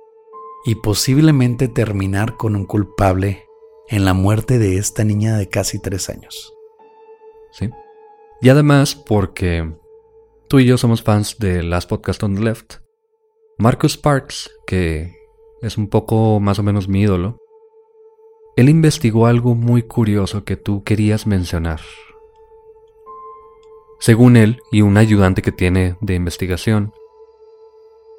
y 0.65 0.75
posiblemente 0.75 1.69
terminar 1.69 2.37
con 2.37 2.57
un 2.57 2.67
culpable 2.67 3.45
en 3.87 4.05
la 4.05 4.15
muerte 4.15 4.59
de 4.59 4.77
esta 4.77 5.05
niña 5.05 5.37
de 5.37 5.49
casi 5.49 5.79
tres 5.79 6.11
años. 6.11 6.53
Sí. 7.53 7.71
Y 8.41 8.49
además, 8.49 8.97
porque 8.97 9.77
tú 10.49 10.59
y 10.59 10.65
yo 10.65 10.77
somos 10.77 11.05
fans 11.05 11.39
de 11.39 11.63
Last 11.63 11.89
Podcast 11.89 12.21
on 12.25 12.35
the 12.35 12.43
Left, 12.43 12.79
Marcus 13.59 13.93
Sparks, 13.93 14.51
que 14.67 15.15
es 15.63 15.79
un 15.79 15.87
poco 15.87 16.41
más 16.41 16.59
o 16.59 16.65
menos 16.65 16.89
mi 16.89 17.03
ídolo, 17.03 17.39
él 18.57 18.69
investigó 18.69 19.29
algo 19.29 19.55
muy 19.55 19.85
curioso 19.85 20.43
que 20.43 20.57
tú 20.57 20.83
querías 20.83 21.29
mencionar. 21.29 21.79
Según 23.99 24.37
él 24.37 24.61
y 24.71 24.83
un 24.83 24.97
ayudante 24.97 25.43
que 25.43 25.53
tiene 25.53 25.97
de 26.01 26.15
investigación, 26.15 26.93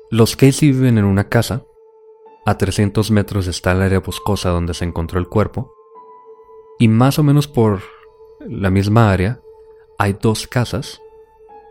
los 0.10 0.36
Casey 0.36 0.72
viven 0.72 0.98
en 0.98 1.06
una 1.06 1.30
casa. 1.30 1.66
A 2.46 2.58
300 2.58 3.12
metros 3.12 3.48
está 3.48 3.74
el 3.74 3.82
área 3.82 4.00
boscosa 4.00 4.50
donde 4.50 4.74
se 4.74 4.86
encontró 4.86 5.20
el 5.20 5.28
cuerpo. 5.28 5.74
Y 6.80 6.88
más 6.88 7.20
o 7.20 7.24
menos 7.24 7.48
por 7.48 7.82
la 8.40 8.70
misma 8.70 9.12
área 9.12 9.42
hay 9.98 10.14
dos 10.14 10.48
casas. 10.48 11.02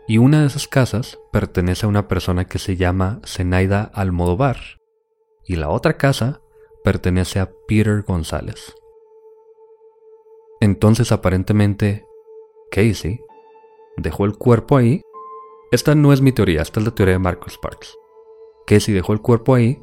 Y 0.07 0.19
una 0.19 0.41
de 0.41 0.47
esas 0.47 0.67
casas 0.67 1.19
pertenece 1.31 1.85
a 1.85 1.89
una 1.89 2.07
persona 2.07 2.45
que 2.45 2.59
se 2.59 2.75
llama 2.75 3.19
Zenaida 3.25 3.83
Almodovar. 3.93 4.57
Y 5.45 5.55
la 5.55 5.69
otra 5.69 5.97
casa 5.97 6.41
pertenece 6.83 7.39
a 7.39 7.49
Peter 7.67 8.03
González. 8.03 8.75
Entonces 10.61 11.11
aparentemente 11.11 12.05
Casey 12.71 13.19
dejó 13.97 14.25
el 14.25 14.37
cuerpo 14.37 14.77
ahí. 14.77 15.01
Esta 15.71 15.95
no 15.95 16.13
es 16.13 16.21
mi 16.21 16.31
teoría, 16.31 16.61
esta 16.61 16.79
es 16.79 16.85
la 16.85 16.95
teoría 16.95 17.15
de 17.15 17.19
Marcus 17.19 17.53
Sparks. 17.53 17.97
Casey 18.65 18.93
dejó 18.93 19.13
el 19.13 19.21
cuerpo 19.21 19.55
ahí, 19.55 19.79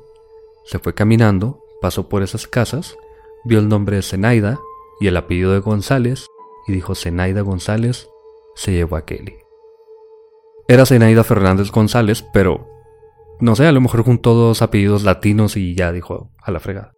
se 0.65 0.79
fue 0.79 0.95
caminando, 0.95 1.63
pasó 1.81 2.09
por 2.09 2.23
esas 2.23 2.47
casas, 2.47 2.97
vio 3.45 3.59
el 3.59 3.69
nombre 3.69 3.97
de 3.97 4.03
Zenaida 4.03 4.59
y 5.01 5.09
el 5.09 5.17
apellido 5.17 5.53
de 5.53 5.59
González 5.59 6.27
y 6.67 6.73
dijo 6.73 6.95
Zenaida 6.95 7.43
González 7.43 8.09
se 8.55 8.73
llevó 8.73 8.97
a 8.97 9.05
Kelly. 9.05 9.37
Era 10.69 10.87
Zenaida 10.87 11.25
Fernández 11.25 11.71
González, 11.71 12.25
pero 12.33 12.67
no 13.41 13.57
sé, 13.57 13.67
a 13.67 13.73
lo 13.73 13.81
mejor 13.81 14.05
juntó 14.05 14.35
dos 14.35 14.63
apellidos 14.63 15.03
latinos 15.03 15.57
y 15.57 15.75
ya 15.75 15.93
dijo 15.93 16.31
a 16.43 16.51
la 16.51 16.61
fregada. 16.61 16.93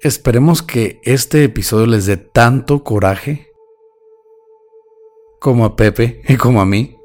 Esperemos 0.00 0.62
que 0.62 1.00
este 1.04 1.44
episodio 1.44 1.86
les 1.86 2.06
dé 2.06 2.16
tanto 2.16 2.82
coraje 2.82 3.49
como 5.40 5.64
a 5.64 5.74
Pepe 5.74 6.22
y 6.28 6.36
como 6.36 6.60
a 6.60 6.66
mí. 6.66 6.96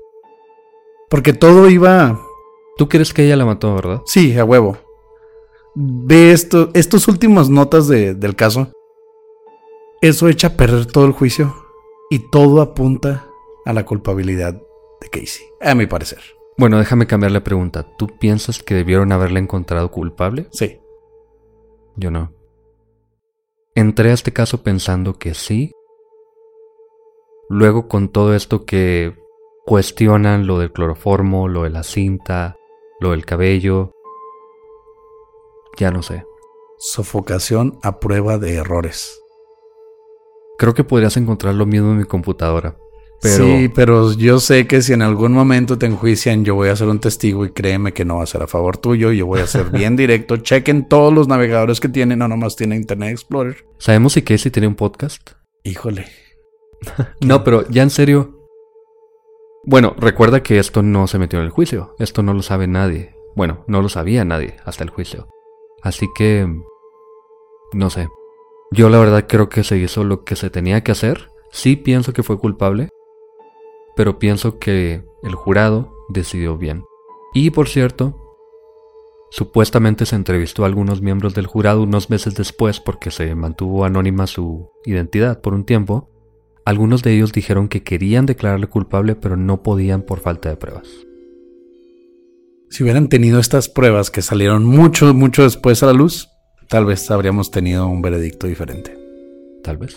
Porque 1.09 1.33
todo 1.33 1.69
iba... 1.69 2.21
¿Tú 2.77 2.89
crees 2.89 3.13
que 3.13 3.25
ella 3.25 3.37
la 3.37 3.45
mató, 3.45 3.73
verdad? 3.73 4.01
Sí, 4.05 4.37
a 4.37 4.43
huevo. 4.43 4.77
Ve 5.73 6.31
esto, 6.31 6.69
estos 6.73 7.07
últimos 7.07 7.49
notas 7.49 7.87
del 7.87 8.35
caso. 8.35 8.69
Eso 10.01 10.27
echa 10.27 10.47
a 10.47 10.57
perder 10.57 10.85
todo 10.85 11.05
el 11.05 11.13
juicio. 11.13 11.55
Y 12.11 12.19
todo 12.29 12.61
apunta 12.61 13.27
a 13.65 13.73
la 13.73 13.85
culpabilidad 13.85 14.61
de 15.01 15.09
Casey, 15.09 15.45
a 15.61 15.73
mi 15.73 15.87
parecer. 15.87 16.19
Bueno, 16.57 16.77
déjame 16.77 17.07
cambiar 17.07 17.31
la 17.31 17.43
pregunta. 17.43 17.87
¿Tú 17.97 18.07
piensas 18.19 18.61
que 18.61 18.75
debieron 18.75 19.11
haberla 19.11 19.39
encontrado 19.39 19.89
culpable? 19.89 20.47
Sí. 20.51 20.79
Yo 21.95 22.11
no. 22.11 22.33
Entré 23.73 24.11
a 24.11 24.13
este 24.13 24.31
caso 24.31 24.63
pensando 24.63 25.17
que 25.17 25.33
sí, 25.33 25.71
Luego 27.49 27.87
con 27.87 28.09
todo 28.09 28.35
esto 28.35 28.65
que 28.65 29.13
cuestionan 29.65 30.47
lo 30.47 30.59
del 30.59 30.71
cloroformo, 30.71 31.47
lo 31.47 31.63
de 31.63 31.69
la 31.69 31.83
cinta, 31.83 32.55
lo 32.99 33.11
del 33.11 33.25
cabello, 33.25 33.91
ya 35.77 35.91
no 35.91 36.01
sé. 36.03 36.25
Sofocación 36.77 37.79
a 37.83 37.99
prueba 37.99 38.37
de 38.37 38.55
errores. 38.55 39.19
Creo 40.57 40.73
que 40.73 40.83
podrías 40.83 41.17
encontrar 41.17 41.55
lo 41.55 41.65
mismo 41.65 41.91
en 41.91 41.97
mi 41.97 42.05
computadora. 42.05 42.77
Sí, 43.21 43.71
pero 43.73 44.13
yo 44.13 44.39
sé 44.39 44.67
que 44.67 44.81
si 44.81 44.93
en 44.93 45.01
algún 45.01 45.31
momento 45.31 45.77
te 45.77 45.85
enjuician, 45.87 46.45
yo 46.45 46.53
voy 46.53 46.69
a 46.69 46.75
ser 46.75 46.87
un 46.87 46.99
testigo 46.99 47.45
y 47.45 47.51
créeme 47.51 47.91
que 47.91 48.05
no 48.05 48.17
va 48.17 48.23
a 48.23 48.27
ser 48.27 48.43
a 48.43 48.47
favor 48.47 48.77
tuyo. 48.77 49.11
Yo 49.11 49.25
voy 49.25 49.41
a 49.41 49.47
ser 49.47 49.71
bien 49.71 49.95
directo. 49.97 50.37
Chequen 50.37 50.87
todos 50.87 51.11
los 51.11 51.27
navegadores 51.27 51.79
que 51.79 51.89
tienen, 51.89 52.19
no 52.19 52.27
nomás 52.27 52.55
tiene 52.55 52.75
Internet 52.75 53.11
Explorer. 53.11 53.65
¿Sabemos 53.79 54.13
si 54.13 54.21
Casey 54.21 54.51
tiene 54.51 54.67
un 54.67 54.75
podcast? 54.75 55.31
Híjole, 55.63 56.05
no, 57.21 57.43
pero 57.43 57.67
ya 57.69 57.83
en 57.83 57.89
serio. 57.89 58.47
Bueno, 59.63 59.95
recuerda 59.97 60.43
que 60.43 60.59
esto 60.59 60.83
no 60.83 61.07
se 61.07 61.17
metió 61.17 61.39
en 61.39 61.45
el 61.45 61.51
juicio. 61.51 61.95
Esto 61.99 62.21
no 62.21 62.33
lo 62.33 62.41
sabe 62.41 62.67
nadie. 62.67 63.15
Bueno, 63.35 63.63
no 63.67 63.81
lo 63.81 63.89
sabía 63.89 64.23
nadie 64.23 64.57
hasta 64.63 64.83
el 64.83 64.89
juicio. 64.89 65.27
Así 65.81 66.07
que... 66.15 66.47
No 67.73 67.89
sé. 67.89 68.07
Yo 68.71 68.89
la 68.89 68.99
verdad 68.99 69.25
creo 69.27 69.49
que 69.49 69.63
se 69.63 69.77
hizo 69.77 70.03
lo 70.03 70.23
que 70.23 70.35
se 70.35 70.49
tenía 70.49 70.81
que 70.81 70.91
hacer. 70.91 71.29
Sí 71.51 71.75
pienso 71.75 72.13
que 72.13 72.23
fue 72.23 72.37
culpable. 72.37 72.89
Pero 73.95 74.19
pienso 74.19 74.59
que 74.59 75.03
el 75.23 75.35
jurado 75.35 75.93
decidió 76.09 76.57
bien. 76.57 76.83
Y 77.33 77.49
por 77.49 77.67
cierto, 77.67 78.15
supuestamente 79.31 80.05
se 80.05 80.15
entrevistó 80.15 80.63
a 80.63 80.67
algunos 80.67 81.01
miembros 81.01 81.33
del 81.33 81.47
jurado 81.47 81.83
unos 81.83 82.09
meses 82.09 82.35
después 82.35 82.79
porque 82.79 83.11
se 83.11 83.33
mantuvo 83.35 83.83
anónima 83.83 84.27
su 84.27 84.71
identidad 84.85 85.41
por 85.41 85.53
un 85.53 85.65
tiempo 85.65 86.09
algunos 86.65 87.03
de 87.03 87.13
ellos 87.15 87.31
dijeron 87.31 87.67
que 87.67 87.83
querían 87.83 88.25
declararle 88.25 88.67
culpable 88.67 89.15
pero 89.15 89.37
no 89.37 89.63
podían 89.63 90.01
por 90.01 90.19
falta 90.19 90.49
de 90.49 90.57
pruebas. 90.57 90.87
Si 92.69 92.83
hubieran 92.83 93.07
tenido 93.07 93.39
estas 93.39 93.69
pruebas 93.69 94.11
que 94.11 94.21
salieron 94.21 94.65
mucho, 94.65 95.13
mucho 95.13 95.43
después 95.43 95.83
a 95.83 95.85
la 95.85 95.93
luz, 95.93 96.27
tal 96.67 96.85
vez 96.85 97.09
habríamos 97.11 97.51
tenido 97.51 97.87
un 97.87 98.01
veredicto 98.01 98.47
diferente. 98.47 98.97
Tal 99.63 99.77
vez. 99.77 99.95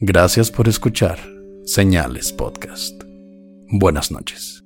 Gracias 0.00 0.50
por 0.50 0.68
escuchar 0.68 1.18
Señales 1.64 2.32
Podcast. 2.32 3.02
Buenas 3.70 4.10
noches. 4.10 4.65